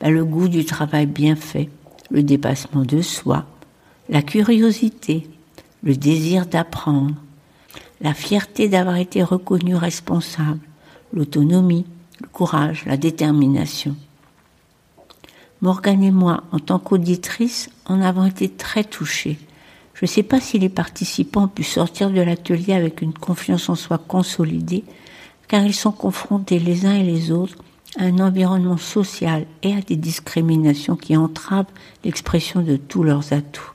ben, 0.00 0.12
le 0.12 0.24
goût 0.24 0.48
du 0.48 0.64
travail 0.64 1.06
bien 1.06 1.36
fait, 1.36 1.68
le 2.10 2.22
dépassement 2.22 2.82
de 2.82 3.00
soi, 3.00 3.44
la 4.08 4.22
curiosité, 4.22 5.28
le 5.82 5.94
désir 5.94 6.46
d'apprendre, 6.46 7.14
la 8.00 8.14
fierté 8.14 8.68
d'avoir 8.68 8.96
été 8.96 9.22
reconnu 9.22 9.76
responsable, 9.76 10.60
l'autonomie, 11.12 11.86
le 12.20 12.28
courage, 12.28 12.84
la 12.86 12.96
détermination. 12.96 13.96
Morgane 15.60 16.04
et 16.04 16.10
moi, 16.12 16.44
en 16.52 16.58
tant 16.58 16.78
qu'auditrice, 16.78 17.68
en 17.86 18.00
avons 18.00 18.26
été 18.26 18.48
très 18.48 18.84
touchés. 18.84 19.38
Je 19.98 20.04
ne 20.04 20.08
sais 20.08 20.22
pas 20.22 20.40
si 20.40 20.60
les 20.60 20.68
participants 20.68 21.46
ont 21.46 21.48
pu 21.48 21.64
sortir 21.64 22.12
de 22.12 22.20
l'atelier 22.20 22.72
avec 22.72 23.02
une 23.02 23.12
confiance 23.12 23.68
en 23.68 23.74
soi 23.74 23.98
consolidée, 23.98 24.84
car 25.48 25.64
ils 25.64 25.74
sont 25.74 25.90
confrontés 25.90 26.60
les 26.60 26.86
uns 26.86 26.94
et 26.94 27.02
les 27.02 27.32
autres 27.32 27.56
à 27.98 28.04
un 28.04 28.20
environnement 28.20 28.76
social 28.76 29.44
et 29.64 29.74
à 29.74 29.80
des 29.80 29.96
discriminations 29.96 30.94
qui 30.94 31.16
entravent 31.16 31.72
l'expression 32.04 32.62
de 32.62 32.76
tous 32.76 33.02
leurs 33.02 33.32
atouts. 33.32 33.72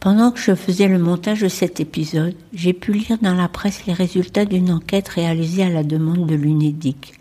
Pendant 0.00 0.30
que 0.30 0.40
je 0.40 0.54
faisais 0.54 0.88
le 0.88 0.98
montage 0.98 1.42
de 1.42 1.48
cet 1.48 1.78
épisode, 1.78 2.34
j'ai 2.54 2.72
pu 2.72 2.94
lire 2.94 3.18
dans 3.20 3.34
la 3.34 3.48
presse 3.48 3.84
les 3.84 3.92
résultats 3.92 4.46
d'une 4.46 4.72
enquête 4.72 5.08
réalisée 5.08 5.64
à 5.64 5.68
la 5.70 5.82
demande 5.82 6.24
de 6.24 6.34
l'UNEDIC. 6.34 7.12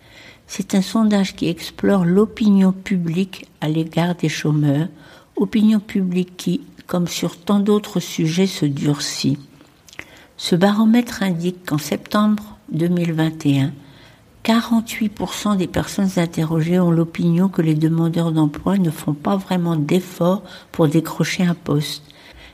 C'est 0.47 0.73
un 0.73 0.81
sondage 0.81 1.35
qui 1.35 1.49
explore 1.49 2.05
l'opinion 2.05 2.71
publique 2.71 3.45
à 3.59 3.67
l'égard 3.67 4.15
des 4.15 4.29
chômeurs, 4.29 4.87
opinion 5.35 5.81
publique 5.81 6.37
qui, 6.37 6.61
comme 6.87 7.07
sur 7.07 7.37
tant 7.37 7.59
d'autres 7.59 7.99
sujets, 7.99 8.47
se 8.47 8.65
durcit. 8.65 9.37
Ce 10.37 10.55
baromètre 10.55 11.21
indique 11.21 11.65
qu'en 11.65 11.77
septembre 11.77 12.57
2021, 12.71 13.73
48% 14.43 15.57
des 15.57 15.67
personnes 15.67 16.09
interrogées 16.15 16.79
ont 16.79 16.91
l'opinion 16.91 17.49
que 17.49 17.61
les 17.61 17.75
demandeurs 17.75 18.31
d'emploi 18.31 18.77
ne 18.77 18.89
font 18.89 19.13
pas 19.13 19.35
vraiment 19.35 19.75
d'efforts 19.75 20.43
pour 20.71 20.87
décrocher 20.87 21.43
un 21.43 21.53
poste 21.53 22.03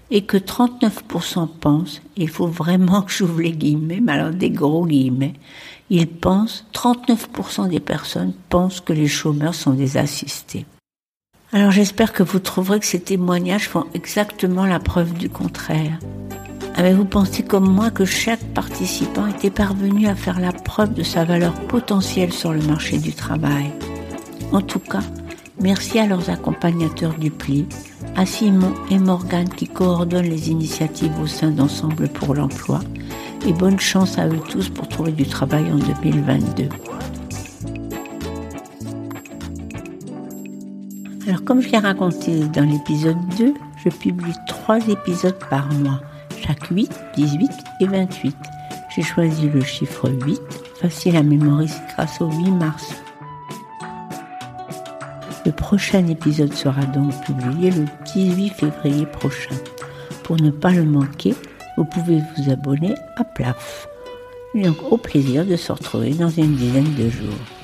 et 0.10 0.24
que 0.24 0.38
39% 0.38 1.48
pensent, 1.60 2.02
il 2.18 2.30
faut 2.30 2.48
vraiment 2.48 3.02
que 3.02 3.12
j'ouvre 3.12 3.42
les 3.42 3.52
guillemets, 3.52 4.00
mais 4.02 4.12
alors 4.12 4.32
des 4.32 4.50
gros 4.50 4.86
guillemets, 4.86 5.34
ils 5.90 6.08
pensent, 6.08 6.66
39% 6.74 7.70
des 7.70 7.80
personnes 7.80 8.34
pensent 8.50 8.80
que 8.80 8.94
les 8.94 9.08
chômeurs 9.08 9.56
sont 9.56 9.74
des 9.74 9.98
assistés. 9.98 10.66
Alors 11.54 11.70
j'espère 11.70 12.14
que 12.14 12.24
vous 12.24 12.40
trouverez 12.40 12.80
que 12.80 12.86
ces 12.86 13.00
témoignages 13.00 13.70
font 13.70 13.86
exactement 13.94 14.66
la 14.66 14.80
preuve 14.80 15.14
du 15.14 15.30
contraire. 15.30 16.00
Avez-vous 16.74 17.06
pensé 17.06 17.44
comme 17.44 17.70
moi 17.70 17.92
que 17.92 18.06
chaque 18.06 18.44
participant 18.56 19.28
était 19.28 19.52
parvenu 19.52 20.08
à 20.08 20.16
faire 20.16 20.40
la 20.40 20.52
preuve 20.52 20.96
de 20.96 21.04
sa 21.04 21.26
valeur 21.26 21.54
potentielle 21.68 22.34
sur 22.34 22.54
le 22.54 22.62
marché 22.64 22.98
du 22.98 23.14
travail? 23.14 23.72
En 24.52 24.62
tout 24.62 24.80
cas, 24.80 25.04
merci 25.62 26.00
à 26.00 26.08
leurs 26.08 26.32
accompagnateurs 26.32 27.14
du 27.20 27.30
pli, 27.30 27.68
à 28.16 28.26
Simon 28.26 28.74
et 28.90 28.98
Morgane 28.98 29.50
qui 29.50 29.68
coordonnent 29.68 30.30
les 30.30 30.50
initiatives 30.50 31.20
au 31.22 31.28
sein 31.28 31.52
d'Ensemble 31.52 32.10
pour 32.10 32.34
l'emploi 32.34 32.80
et 33.46 33.54
bonne 33.54 33.80
chance 33.80 34.18
à 34.18 34.28
eux 34.28 34.42
tous 34.50 34.70
pour 34.70 34.88
trouver 34.88 35.12
du 35.12 35.28
travail 35.28 35.66
en 35.72 35.78
2022. 35.78 36.70
Alors 41.28 41.44
comme 41.44 41.62
je 41.62 41.70
l'ai 41.70 41.78
raconté 41.78 42.40
dans 42.48 42.70
l'épisode 42.70 43.18
2, 43.38 43.54
je 43.84 43.90
publie 43.90 44.34
trois 44.48 44.80
épisodes 44.88 45.40
par 45.50 45.72
mois, 45.74 46.02
chaque 46.46 46.68
8, 46.68 46.92
18 47.16 47.52
et 47.80 47.86
28. 47.86 48.36
J'ai 48.96 49.02
choisi 49.02 49.50
le 49.50 49.62
chiffre 49.62 50.10
8, 50.10 50.40
facile 50.82 51.16
à 51.16 51.24
mémoriser 51.24 51.76
grâce 51.96 52.22
au 52.22 52.30
8 52.30 52.52
mars 52.52 52.94
le 55.46 55.52
prochain 55.52 56.08
épisode 56.08 56.54
sera 56.54 56.86
donc 56.86 57.14
publié 57.26 57.72
le 57.72 57.86
18 58.14 58.50
février 58.50 59.06
prochain. 59.06 59.56
Pour 60.24 60.38
ne 60.38 60.52
pas 60.52 60.72
le 60.72 60.86
manquer, 60.86 61.36
vous 61.76 61.86
pouvez 61.86 62.22
vous 62.38 62.50
abonner 62.50 62.96
à 63.18 63.24
PLAF. 63.24 63.88
Donc 64.56 64.78
au 64.90 64.98
plaisir 64.98 65.46
de 65.46 65.56
se 65.56 65.72
retrouver 65.72 66.14
dans 66.14 66.30
une 66.30 66.56
dizaine 66.56 66.94
de 66.96 67.10
jours. 67.10 67.63